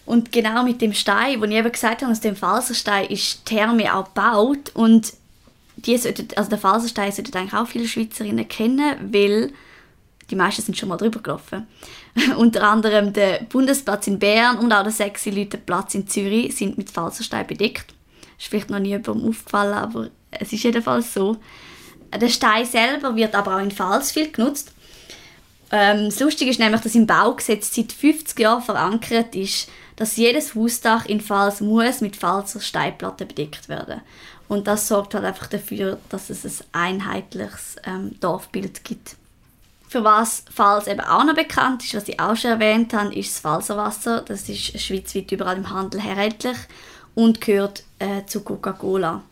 Und 0.06 0.32
genau 0.32 0.63
mit 0.63 0.82
dem 0.82 0.94
Stein, 0.94 1.39
wo 1.39 1.46
ich 1.46 1.52
eben 1.52 1.72
gesagt 1.72 2.02
habe, 2.02 2.12
aus 2.12 2.20
dem 2.20 2.36
Falserstein 2.36 3.08
ist 3.08 3.42
die 3.42 3.56
Therme 3.56 3.96
auch 3.96 4.06
gebaut 4.06 4.72
und 4.74 5.13
die 5.76 5.98
sollten, 5.98 6.28
also 6.36 6.50
der 6.50 6.60
Falserstein 6.60 7.12
sollten 7.12 7.38
eigentlich 7.38 7.54
auch 7.54 7.68
viele 7.68 7.88
Schweizerinnen 7.88 8.48
kennen, 8.48 9.13
weil 9.13 9.54
die 10.30 10.36
meisten 10.36 10.62
sind 10.62 10.78
schon 10.78 10.89
mal 10.89 10.98
drüber 10.98 11.22
gelaufen. 11.22 11.68
Unter 12.38 12.63
anderem 12.63 13.13
der 13.13 13.44
Bundesplatz 13.44 14.08
in 14.08 14.20
Bern 14.20 14.58
und 14.58 14.74
auch 14.74 14.84
der 14.84 14.92
sexy 14.92 15.30
Leute 15.30 15.58
Platz 15.58 15.96
in 15.96 16.08
Zürich 16.08 16.56
sind 16.56 16.78
mit 16.78 16.89
Falserstein 16.89 17.48
bedeckt. 17.48 17.94
Ist 18.38 18.48
vielleicht 18.48 18.70
noch 18.70 18.80
nie 18.80 18.89
jemandem 18.89 19.30
aufgefallen, 19.30 19.74
aber 19.74 20.10
es 20.32 20.52
ist 20.52 20.63
jedenfalls 20.63 21.13
so. 21.13 21.38
Der 22.13 22.30
Stein 22.30 22.66
selber 22.66 23.16
wird 23.16 23.36
aber 23.36 23.56
auch 23.56 23.62
in 23.62 23.72
Pfalz 23.72 24.12
viel 24.12 24.32
genutzt. 24.32 24.72
Ähm, 25.73 26.05
das 26.05 26.19
Lustige 26.19 26.51
ist 26.51 26.59
nämlich, 26.59 26.81
dass 26.81 26.93
im 26.93 27.07
Baugesetz 27.07 27.73
seit 27.73 27.91
50 27.91 28.39
Jahren 28.39 28.62
verankert 28.62 29.36
ist, 29.36 29.67
dass 29.95 30.17
jedes 30.17 30.53
Hausdach 30.53 31.07
in 31.07 31.19
Pfalz 31.19 31.62
muss 31.62 31.99
mit 31.99 32.15
Pfalzer 32.15 32.59
Steinplatten 32.59 33.27
bedeckt 33.27 33.69
werden. 33.69 34.01
Und 34.47 34.67
das 34.67 34.88
sorgt 34.88 35.15
halt 35.15 35.25
einfach 35.25 35.47
dafür, 35.47 35.97
dass 36.09 36.29
es 36.29 36.45
ein 36.73 37.01
einheitliches 37.01 37.77
ähm, 37.86 38.15
Dorfbild 38.19 38.83
gibt. 38.83 39.15
Für 39.89 40.03
was 40.03 40.45
Pfalz 40.53 40.86
eben 40.86 40.99
auch 40.99 41.23
noch 41.23 41.33
bekannt 41.33 41.83
ist, 41.83 41.95
was 41.95 42.07
ich 42.07 42.19
auch 42.19 42.36
schon 42.36 42.51
erwähnt 42.51 42.93
habe, 42.93 43.15
ist 43.15 43.33
das 43.33 43.39
Pfalzerwasser. 43.39 44.21
Das 44.21 44.47
ist 44.47 44.79
schweizweit 44.79 45.31
überall 45.31 45.57
im 45.57 45.71
Handel 45.71 46.01
erhältlich 46.01 46.57
und 47.15 47.41
gehört 47.41 47.83
äh, 47.97 48.23
zu 48.27 48.41
Coca-Cola. 48.41 49.23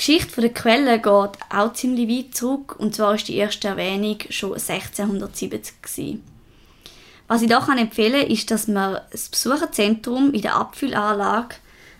Die 0.00 0.06
Geschichte 0.06 0.40
der 0.40 0.54
Quelle 0.54 0.98
geht 0.98 1.38
auch 1.50 1.72
ziemlich 1.72 2.08
weit 2.08 2.34
zurück 2.34 2.76
und 2.78 2.94
zwar 2.94 3.16
ist 3.16 3.26
die 3.26 3.36
erste 3.36 3.68
Erwähnung 3.68 4.18
schon 4.30 4.52
1670 4.52 5.82
gewesen. 5.82 6.24
Was 7.26 7.42
ich 7.42 7.50
kann 7.50 7.78
empfehlen 7.78 8.26
ist, 8.28 8.50
dass 8.50 8.68
man 8.68 9.00
das 9.10 9.28
Besucherzentrum 9.28 10.32
in 10.32 10.40
der 10.40 10.54
Abfüllanlage 10.54 11.56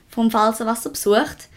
vom 0.08 0.30
Pfalzerwasser 0.30 0.90
besucht. 0.90 1.48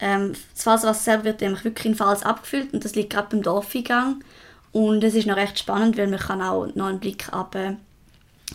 Ähm, 0.00 0.32
das 0.54 0.64
Pfalzerwasser 0.64 1.04
selber 1.04 1.24
wird 1.24 1.40
nämlich 1.42 1.64
wirklich 1.64 1.86
in 1.86 1.94
Pfalz 1.94 2.22
abgefüllt 2.24 2.72
und 2.72 2.84
das 2.84 2.94
liegt 2.94 3.12
gerade 3.12 3.28
beim 3.30 3.42
Dorfeingang. 3.42 4.24
Und 4.72 5.04
es 5.04 5.14
ist 5.14 5.26
noch 5.26 5.36
recht 5.36 5.58
spannend, 5.58 5.98
weil 5.98 6.08
man 6.08 6.18
kann 6.18 6.40
auch 6.40 6.74
noch 6.74 6.86
einen 6.86 7.00
Blick 7.00 7.32
ab 7.32 7.54
äh, 7.54 7.76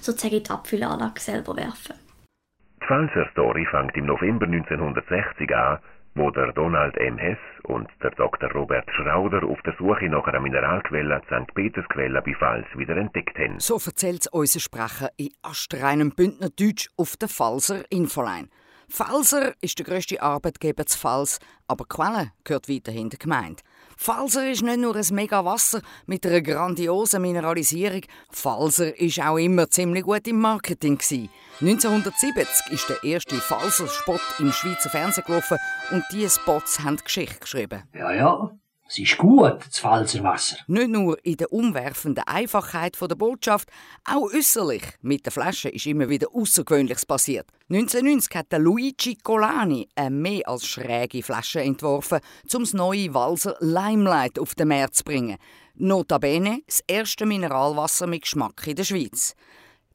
sozusagen 0.01 0.35
in 0.35 0.43
die 0.43 0.49
Abfüllanlage 0.49 1.21
selber 1.21 1.55
werfen. 1.55 1.95
Die 2.81 2.85
Pfalzer 2.85 3.29
Story 3.31 3.65
fängt 3.69 3.95
im 3.95 4.07
November 4.07 4.47
1960 4.47 5.55
an, 5.55 5.79
wo 6.17 6.31
der 6.31 6.51
Donald 6.53 6.97
M. 6.97 7.17
Hess 7.17 7.37
und 7.63 7.87
der 8.01 8.11
Dr. 8.11 8.51
Robert 8.51 8.89
Schrauder 8.95 9.43
auf 9.43 9.61
der 9.61 9.75
Suche 9.77 10.09
nach 10.09 10.25
einer 10.25 10.39
Mineralquelle 10.39 11.21
St. 11.27 11.53
Petersquelle 11.53 12.21
bei 12.21 12.33
Pfalz 12.33 12.65
wieder 12.75 12.97
entdeckt 12.97 13.37
haben. 13.37 13.59
So 13.59 13.75
erzählt 13.75 14.27
unser 14.31 14.59
Sprecher 14.59 15.09
in 15.17 15.29
astreinem 15.43 16.11
Bündnerdeutsch 16.11 16.89
auf 16.97 17.17
der 17.17 17.29
Pfalzer 17.29 17.83
Infoline. 17.91 18.49
Pfalzer 18.89 19.53
ist 19.61 19.77
der 19.79 19.85
grösste 19.85 20.21
Arbeitgeber 20.21 20.85
zu 20.85 20.97
Pfalz, 20.97 21.39
aber 21.67 21.85
Quelle 21.85 22.31
gehört 22.43 22.69
weiterhin 22.69 23.09
der 23.09 23.19
Gemeinde. 23.19 23.61
Falser 23.99 24.49
ist 24.49 24.61
nicht 24.61 24.77
nur 24.77 24.95
ein 24.95 25.05
mega 25.11 25.43
Wasser 25.43 25.81
mit 26.05 26.25
einer 26.25 26.41
grandiosen 26.41 27.21
Mineralisierung. 27.21 28.01
Falser 28.29 28.95
ist 28.97 29.19
auch 29.19 29.37
immer 29.37 29.69
ziemlich 29.69 30.03
gut 30.03 30.27
im 30.27 30.39
Marketing. 30.39 30.99
1970 31.59 32.71
ist 32.71 32.89
der 32.89 33.03
erste 33.03 33.35
Falser-Spot 33.35 34.19
im 34.37 34.51
Schweizer 34.51 34.91
Fernsehen 34.91 35.23
gelaufen 35.25 35.57
und 35.91 36.03
diese 36.11 36.39
Spots 36.39 36.79
haben 36.81 36.97
Geschichte 36.97 37.39
geschrieben. 37.39 37.83
Ja, 37.95 38.13
ja. 38.13 38.51
Es 38.89 38.99
ist 38.99 39.17
gut, 39.17 39.59
das 39.65 39.79
Pfalzer 39.79 40.23
Wasser. 40.23 40.57
Nicht 40.67 40.89
nur 40.89 41.17
in 41.25 41.35
der 41.35 41.51
umwerfenden 41.51 42.23
Einfachheit 42.25 42.97
der 43.01 43.15
Botschaft, 43.15 43.69
auch 44.05 44.33
äußerlich. 44.33 44.81
Mit 45.01 45.25
der 45.25 45.33
Flasche 45.33 45.67
ist 45.67 45.85
immer 45.85 46.07
wieder 46.07 46.27
Außergewöhnliches 46.33 47.05
passiert. 47.05 47.47
1990 47.69 48.35
hat 48.35 48.51
der 48.51 48.59
Luigi 48.59 49.17
Colani 49.21 49.89
eine 49.93 50.09
mehr 50.09 50.47
als 50.47 50.65
schräge 50.65 51.21
Flasche 51.21 51.59
entworfen, 51.59 52.19
um 52.53 52.63
das 52.63 52.73
neue 52.73 53.13
Walser 53.13 53.57
Limelight 53.59 54.39
auf 54.39 54.55
den 54.55 54.69
Markt 54.69 54.95
zu 54.95 55.03
bringen. 55.03 55.37
Notabene 55.75 56.61
das 56.65 56.81
erste 56.87 57.25
Mineralwasser 57.25 58.07
mit 58.07 58.21
Geschmack 58.21 58.65
in 58.67 58.75
der 58.77 58.85
Schweiz. 58.85 59.35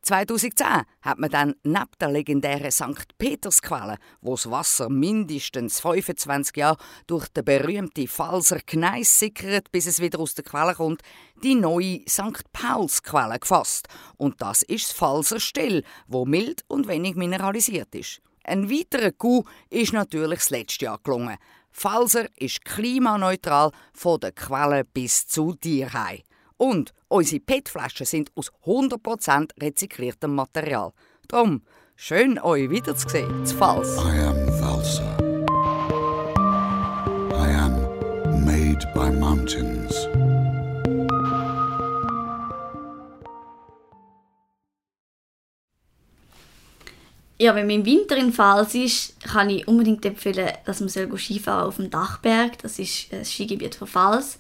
2010 0.03 0.67
hat 1.03 1.19
man 1.19 1.31
dann 1.31 1.55
neben 1.63 1.87
der 2.01 2.11
legendären 2.11 2.73
St. 2.73 3.17
Petersquelle, 3.19 3.99
wo 4.21 4.33
das 4.33 4.51
Wasser 4.51 4.89
mindestens 4.89 5.81
25 5.81 6.57
Jahre 6.57 6.77
durch 7.07 7.29
den 7.29 7.45
berühmten 7.45 8.09
Falser 8.09 8.59
Gneis 8.67 9.21
sickert, 9.21 9.71
bis 9.71 9.87
es 9.87 10.01
wieder 10.01 10.19
aus 10.19 10.35
der 10.35 10.45
Quelle 10.45 10.75
kommt, 10.75 11.03
die 11.45 11.55
neue 11.55 12.01
St. 12.09 12.53
Paulsquelle 12.53 13.39
gefasst. 13.39 13.87
Und 14.17 14.43
das 14.43 14.63
ist 14.63 14.89
das 14.89 14.93
Falser 14.93 15.39
Still, 15.39 15.85
wo 16.09 16.25
mild 16.27 16.65
und 16.67 16.89
wenig 16.89 17.15
mineralisiert 17.15 17.95
ist. 17.95 18.21
Ein 18.43 18.69
weiterer 18.69 19.13
Coup 19.13 19.49
ist 19.71 19.93
natürlich 19.93 20.41
das 20.41 20.51
letzte 20.51 20.87
Jahr 20.87 20.99
gelungen. 21.05 21.37
Falser 21.71 22.27
ist 22.37 22.65
klimaneutral 22.65 23.71
von 23.95 24.19
der 24.19 24.33
Quelle 24.33 24.85
bis 24.85 25.29
zu 25.29 25.55
Tierheim. 25.55 26.23
Und 26.63 26.95
unsere 27.09 27.41
PET-Flaschen 27.41 28.07
sind 28.07 28.31
aus 28.37 28.53
100% 28.65 29.61
rezykliertem 29.61 30.33
Material. 30.33 30.93
Darum, 31.27 31.63
schön 31.97 32.39
euch 32.39 32.71
wiederzusehen, 32.71 33.45
zu 33.45 33.57
Fals. 33.57 33.97
I 33.97 34.21
am 34.21 34.47
Valsa. 34.61 35.19
I 37.33 37.53
am 37.57 38.45
made 38.45 38.89
by 38.95 39.11
mountains. 39.11 40.07
Ja, 47.39 47.57
wenn 47.57 47.67
man 47.67 47.75
im 47.75 47.85
Winter 47.85 48.17
in 48.17 48.33
Pfalz 48.33 48.77
ist, 48.77 49.21
kann 49.25 49.51
ich 49.51 49.67
unbedingt 49.67 50.07
empfehlen, 50.07 50.53
dass 50.65 50.79
man 50.79 50.89
Skifahren 50.89 51.67
auf 51.67 51.75
dem 51.79 51.91
Dachberg. 51.91 52.59
Das 52.59 52.79
ist 52.79 53.13
das 53.13 53.33
Skigebiet 53.33 53.75
von 53.75 53.89
Pfalz. 53.89 54.39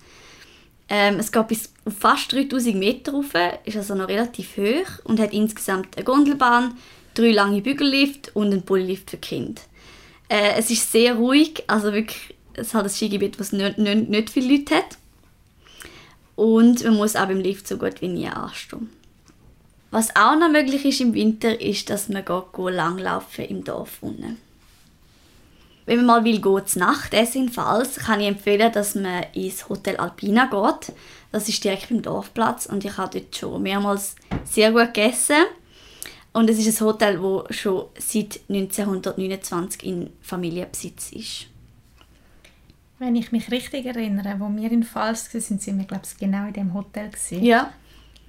Ähm, 0.88 1.18
es 1.18 1.32
geht 1.32 1.48
bis 1.48 1.72
auf 1.84 1.96
fast 1.96 2.32
3000 2.32 2.76
Meter 2.76 3.12
rauf, 3.12 3.30
ist 3.64 3.76
also 3.76 3.94
noch 3.94 4.08
relativ 4.08 4.56
hoch 4.56 5.04
und 5.04 5.20
hat 5.20 5.32
insgesamt 5.32 5.96
eine 5.96 6.04
Gondelbahn, 6.04 6.76
drei 7.14 7.32
lange 7.32 7.60
Bügellift 7.60 8.34
und 8.34 8.52
einen 8.52 8.62
Bulllift 8.62 9.10
für 9.10 9.16
Kinder. 9.16 9.62
Äh, 10.28 10.54
es 10.56 10.70
ist 10.70 10.90
sehr 10.90 11.14
ruhig, 11.14 11.64
also 11.66 11.92
wirklich, 11.92 12.34
es 12.54 12.74
hat 12.74 12.84
ein 12.84 12.90
Skigebiet, 12.90 13.38
das 13.38 13.52
nicht, 13.52 13.78
nicht, 13.78 14.30
viele 14.30 14.56
Leute 14.56 14.76
hat. 14.76 14.98
Und 16.36 16.82
man 16.84 16.96
muss 16.96 17.16
auch 17.16 17.26
beim 17.26 17.40
Lift 17.40 17.68
so 17.68 17.76
gut 17.76 18.00
wie 18.00 18.08
nie 18.08 18.28
anstehen. 18.28 18.90
Was 19.90 20.16
auch 20.16 20.36
noch 20.36 20.50
möglich 20.50 20.86
ist 20.86 21.02
im 21.02 21.12
Winter, 21.12 21.60
ist, 21.60 21.90
dass 21.90 22.08
man 22.08 22.24
geht 22.24 22.44
langlaufen 22.56 23.44
im 23.44 23.62
Dorf 23.62 23.98
unten. 24.00 24.38
Wenn 25.84 26.04
man 26.04 26.06
mal 26.06 26.24
will, 26.24 26.64
zu 26.64 26.78
Nacht 26.78 27.12
essen 27.12 27.44
in 27.44 27.48
Pfalz, 27.48 27.96
kann 27.96 28.20
ich 28.20 28.28
empfehlen, 28.28 28.70
dass 28.72 28.94
man 28.94 29.24
ins 29.34 29.68
Hotel 29.68 29.96
Alpina 29.96 30.46
geht. 30.46 30.94
Das 31.32 31.48
ist 31.48 31.64
direkt 31.64 31.88
beim 31.88 32.02
Dorfplatz 32.02 32.66
und 32.66 32.84
ich 32.84 32.96
habe 32.96 33.18
dort 33.18 33.34
schon 33.34 33.62
mehrmals 33.62 34.14
sehr 34.44 34.70
gut 34.70 34.94
gegessen. 34.94 35.44
Und 36.32 36.48
es 36.48 36.58
ist 36.58 36.80
ein 36.80 36.86
Hotel, 36.86 37.18
das 37.20 37.56
schon 37.56 37.86
seit 37.98 38.40
1929 38.48 39.82
in 39.84 40.10
Familienbesitz 40.22 41.12
ist. 41.12 41.46
Wenn 42.98 43.16
ich 43.16 43.32
mich 43.32 43.50
richtig 43.50 43.84
erinnere, 43.84 44.36
wo 44.38 44.48
wir 44.48 44.70
in 44.70 44.84
Pfalz 44.84 45.34
waren, 45.34 45.58
sind 45.58 45.78
wir, 45.78 45.84
glaube 45.84 46.04
ich, 46.06 46.16
genau 46.16 46.46
in 46.46 46.52
dem 46.52 46.72
Hotel. 46.74 47.08
Gewesen. 47.10 47.42
Ja. 47.44 47.72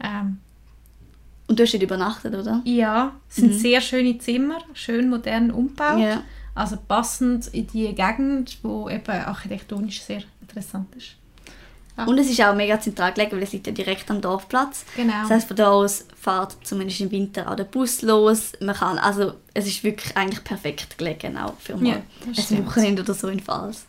Ähm, 0.04 0.40
Und 1.48 1.60
du 1.60 1.64
hast 1.64 1.74
dort 1.74 1.84
übernachtet, 1.84 2.34
oder? 2.34 2.62
ja, 2.66 3.14
es 3.30 3.36
sind 3.36 3.54
sehr 3.54 3.80
schöne 3.82 4.18
Zimmer, 4.18 4.58
schön 4.74 5.10
modern 5.10 5.52
umgebaut. 5.52 6.00
Ja. 6.00 6.24
Also 6.56 6.78
passend 6.88 7.48
in 7.48 7.68
die 7.68 7.94
Gegend, 7.96 8.60
wo 8.62 8.90
eben 8.90 9.10
architektonisch 9.10 10.02
sehr 10.02 10.22
interessant 10.42 10.96
ist. 10.96 11.16
Ja. 11.98 12.06
Und 12.06 12.18
es 12.18 12.30
ist 12.30 12.42
auch 12.42 12.56
mega 12.56 12.80
zentral 12.80 13.14
gelegen, 13.14 13.34
weil 13.34 13.44
es 13.44 13.54
liegt 13.54 13.68
ja 13.68 13.74
direkt 13.74 14.10
am 14.10 14.20
Dorfplatz. 14.20 14.86
Genau. 14.96 15.14
Das 15.22 15.30
heißt, 15.30 15.48
von 15.48 15.58
da 15.58 15.70
aus 15.70 16.06
fährt 16.20 16.58
zumindest 16.64 17.02
im 17.02 17.12
Winter 17.12 17.50
auch 17.52 17.56
der 17.56 17.66
Bus 17.66 18.02
los. 18.02 18.54
Man 18.60 18.76
kann, 18.76 18.98
also 18.98 19.34
es 19.54 19.68
ist 19.68 19.84
wirklich 19.84 20.16
eigentlich 20.18 20.44
perfekt 20.44 20.98
gelegen, 20.98 21.38
auch 21.38 21.54
für 21.60 21.76
mal 21.76 21.88
Ja, 21.88 22.02
das 22.36 22.52
ein. 22.52 22.66
Wochenende 22.66 23.04
oder 23.04 23.14
so 23.14 23.28
in 23.28 23.40
Pfalz. 23.40 23.86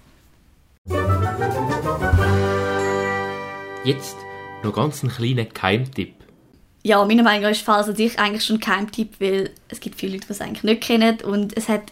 Jetzt 3.84 4.16
noch 4.62 4.74
ganz 4.74 5.02
einen 5.02 5.12
kleinen 5.12 5.52
Keimtipp. 5.52 6.14
Ja, 6.82 7.02
meiner 7.06 7.22
Meinung 7.22 7.44
nach 7.44 7.50
ist 7.50 7.62
Pfalz 7.62 7.88
an 7.88 7.96
sich 7.96 8.18
eigentlich 8.18 8.44
schon 8.44 8.60
kein 8.60 8.90
Tipp, 8.90 9.14
weil 9.18 9.50
es 9.68 9.80
gibt 9.80 9.98
viele 9.98 10.14
Leute, 10.14 10.26
die 10.26 10.32
es 10.32 10.40
eigentlich 10.42 10.64
nicht 10.64 10.82
kennen 10.82 11.20
und 11.22 11.56
es 11.56 11.70
hat 11.70 11.84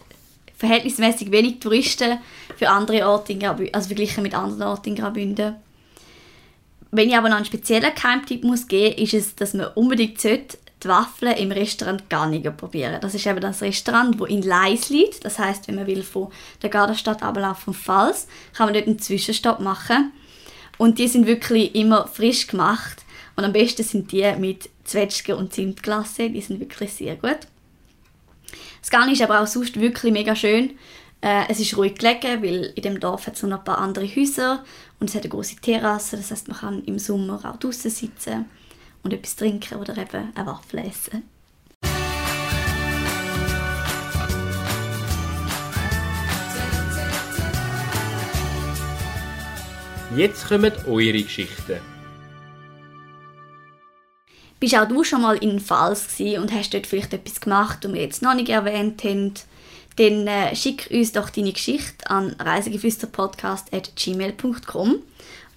verhältnismäßig 0.63 1.29
wenig 1.29 1.59
Touristen 1.59 2.19
für 2.55 2.69
andere 2.69 3.05
Orte 3.05 3.33
in 3.33 3.39
Graubünden, 3.39 3.73
also 3.73 3.87
verglichen 3.87 4.23
mit 4.23 4.33
anderen 4.33 4.63
Orten 4.63 4.89
in 4.89 4.95
Graubünden. 4.95 5.55
Wenn 6.89 7.09
ich 7.09 7.17
aber 7.17 7.27
noch 7.27 7.35
einen 7.35 7.45
speziellen 7.45 7.93
Keimtipp 7.93 8.45
muss 8.45 8.69
geben, 8.69 8.95
ist 8.95 9.13
es, 9.13 9.35
dass 9.35 9.53
man 9.53 9.67
unbedingt 9.75 10.21
sollte, 10.21 10.57
die 10.81 10.87
Waffeln 10.87 11.35
im 11.35 11.51
Restaurant 11.51 12.09
Garniger 12.09 12.51
probieren. 12.51 13.01
Das 13.01 13.13
ist 13.13 13.25
eben 13.25 13.41
das 13.41 13.61
Restaurant, 13.61 14.17
wo 14.19 14.25
in 14.25 14.41
Leis 14.41 14.87
liegt. 14.89 15.25
Das 15.25 15.37
heißt, 15.37 15.67
wenn 15.67 15.75
man 15.75 15.87
will 15.87 16.03
von 16.03 16.31
der 16.61 16.69
Gartenstadt 16.69 17.23
ablaufen 17.23 17.73
vom 17.73 17.73
Pfalz, 17.73 18.27
kann 18.53 18.67
man 18.67 18.73
dort 18.73 18.87
einen 18.87 18.99
Zwischenstopp 18.99 19.59
machen. 19.59 20.13
Und 20.77 20.97
die 20.97 21.09
sind 21.09 21.27
wirklich 21.27 21.75
immer 21.75 22.07
frisch 22.07 22.47
gemacht. 22.47 23.03
Und 23.35 23.43
am 23.43 23.51
besten 23.51 23.83
sind 23.83 24.13
die 24.13 24.31
mit 24.37 24.69
Zwetschgen 24.85 25.35
und 25.35 25.51
Zimtglasse. 25.51 26.29
Die 26.29 26.41
sind 26.41 26.61
wirklich 26.61 26.93
sehr 26.93 27.15
gut. 27.15 27.39
Das 28.83 28.89
Garni 28.89 29.13
ist 29.13 29.21
aber 29.21 29.39
auch 29.39 29.47
sonst 29.47 29.79
wirklich 29.79 30.11
mega 30.11 30.35
schön. 30.35 30.71
Äh, 31.21 31.45
es 31.47 31.61
ist 31.61 31.77
ruhig 31.77 31.95
gelegen, 31.95 32.43
weil 32.43 32.73
in 32.75 32.81
dem 32.81 32.99
Dorf 32.99 33.27
hat 33.27 33.35
es 33.35 33.43
noch 33.43 33.59
ein 33.59 33.63
paar 33.63 33.77
andere 33.77 34.05
Häuser 34.05 34.65
und 34.99 35.09
es 35.09 35.15
hat 35.15 35.21
eine 35.23 35.29
große 35.29 35.55
Terrasse. 35.55 36.17
Das 36.17 36.31
heißt, 36.31 36.49
man 36.49 36.57
kann 36.57 36.83
im 36.83 36.99
Sommer 36.99 37.39
auch 37.45 37.55
draußen 37.55 37.89
sitzen 37.89 38.43
und 39.01 39.13
etwas 39.13 39.37
trinken 39.37 39.79
oder 39.79 39.97
eben 39.97 40.33
eine 40.35 40.45
Waffel 40.45 40.79
essen. 40.79 41.23
Jetzt 50.13 50.49
kommen 50.49 50.73
eure 50.87 51.23
Geschichten. 51.23 51.92
Bist 54.63 54.75
auch 54.77 54.87
du 54.87 55.03
schon 55.03 55.23
mal 55.23 55.35
in 55.35 55.57
gewesen 55.57 56.41
und 56.41 56.53
hast 56.53 56.73
dort 56.73 56.87
vielleicht 56.87 57.11
etwas 57.11 57.41
gemacht, 57.41 57.79
das 57.81 57.91
wir 57.91 58.01
jetzt 58.01 58.21
noch 58.21 58.33
nicht 58.33 58.47
erwähnt 58.47 59.03
haben? 59.03 59.33
Dann 59.97 60.25
äh, 60.25 60.55
schick 60.55 60.87
uns 60.89 61.11
doch 61.11 61.29
deine 61.29 61.51
Geschichte 61.51 62.09
an 62.09 62.33
reisegeflüsterpodcast.gmail.com 62.39 64.95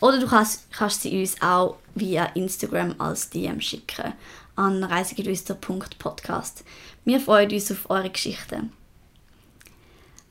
oder 0.01 0.19
du 0.19 0.27
kannst, 0.27 0.73
kannst 0.73 1.03
sie 1.03 1.21
uns 1.21 1.40
auch 1.40 1.77
via 1.95 2.25
Instagram 2.35 2.97
als 2.99 3.31
DM 3.31 3.61
schicken 3.61 4.12
an 4.57 4.83
reisegeflüster.podcast. 4.83 6.64
Wir 7.05 7.21
freuen 7.21 7.53
uns 7.53 7.71
auf 7.71 7.88
eure 7.88 8.11
Geschichten. 8.11 8.73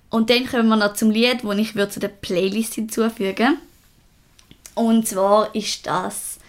Und 0.09 0.29
dann 0.29 0.45
kommen 0.47 0.67
wir 0.67 0.75
noch 0.75 0.95
zum 0.95 1.11
Lied, 1.11 1.45
das 1.45 1.57
ich 1.57 1.75
würde 1.75 1.93
zu 1.93 2.01
der 2.01 2.09
Playlist 2.09 2.73
hinzufügen 2.73 3.57
Und 4.73 5.07
zwar 5.07 5.55
ist 5.55 5.87
das 5.87 6.39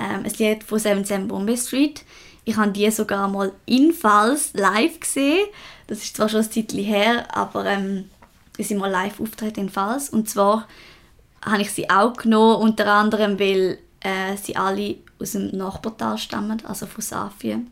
ähm, 0.00 0.24
ein 0.24 0.32
Lied 0.38 0.64
von 0.64 0.78
Seven 0.78 1.04
Seven 1.04 1.28
Bombay 1.28 1.56
Street. 1.56 2.04
Ich 2.44 2.56
habe 2.56 2.72
die 2.72 2.90
sogar 2.90 3.28
mal 3.28 3.52
in 3.66 3.92
Pfalz 3.92 4.52
live 4.54 4.98
gesehen. 4.98 5.46
Das 5.86 5.98
ist 5.98 6.16
zwar 6.16 6.28
schon 6.28 6.40
ein 6.40 6.50
Zeitchen 6.50 6.82
her, 6.82 7.26
aber 7.36 7.66
ähm, 7.66 8.10
wir 8.56 8.64
sind 8.64 8.78
mal 8.78 8.90
live 8.90 9.20
auftreten 9.20 9.60
in 9.60 9.70
Pfalz. 9.70 10.08
Und 10.08 10.28
zwar 10.28 10.66
habe 11.44 11.62
ich 11.62 11.70
sie 11.70 11.90
auch 11.90 12.14
genommen, 12.14 12.62
unter 12.62 12.92
anderem, 12.92 13.38
weil 13.38 13.78
äh, 14.00 14.36
sie 14.36 14.56
alle 14.56 14.96
aus 15.18 15.32
dem 15.32 15.48
Nachbartal 15.56 16.18
stammen, 16.18 16.62
also 16.66 16.86
von 16.86 17.02
Safien. 17.02 17.70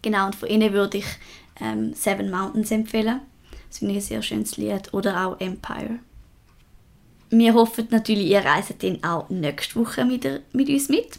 Genau, 0.00 0.26
und 0.26 0.34
von 0.34 0.48
ihnen 0.48 0.72
würde 0.72 0.98
ich 0.98 1.06
ähm, 1.60 1.94
Seven 1.94 2.30
Mountains 2.30 2.70
empfehlen. 2.70 3.20
Das 3.68 3.78
finde 3.78 3.94
ich 3.94 4.00
ein 4.00 4.06
sehr 4.06 4.22
schönes 4.22 4.56
Lied. 4.56 4.92
Oder 4.92 5.26
auch 5.26 5.40
Empire. 5.40 5.98
Wir 7.34 7.54
hoffen 7.54 7.88
natürlich, 7.90 8.26
ihr 8.26 8.44
reist 8.44 8.74
dann 8.82 9.02
auch 9.02 9.30
nächste 9.30 9.80
Woche 9.80 10.06
wieder 10.06 10.40
mit 10.52 10.68
uns 10.68 10.90
mit. 10.90 11.18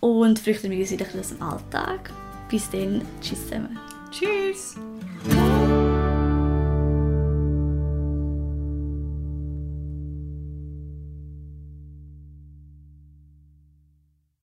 Und 0.00 0.38
flüchten 0.38 0.70
wir 0.70 0.78
uns 0.80 0.90
wieder 0.90 1.06
aus 1.18 1.30
dem 1.30 1.40
Alltag. 1.40 2.10
Bis 2.50 2.68
dann, 2.70 3.00
tschüss 3.22 3.48
zusammen. 3.48 3.78
Tschüss. 4.10 4.76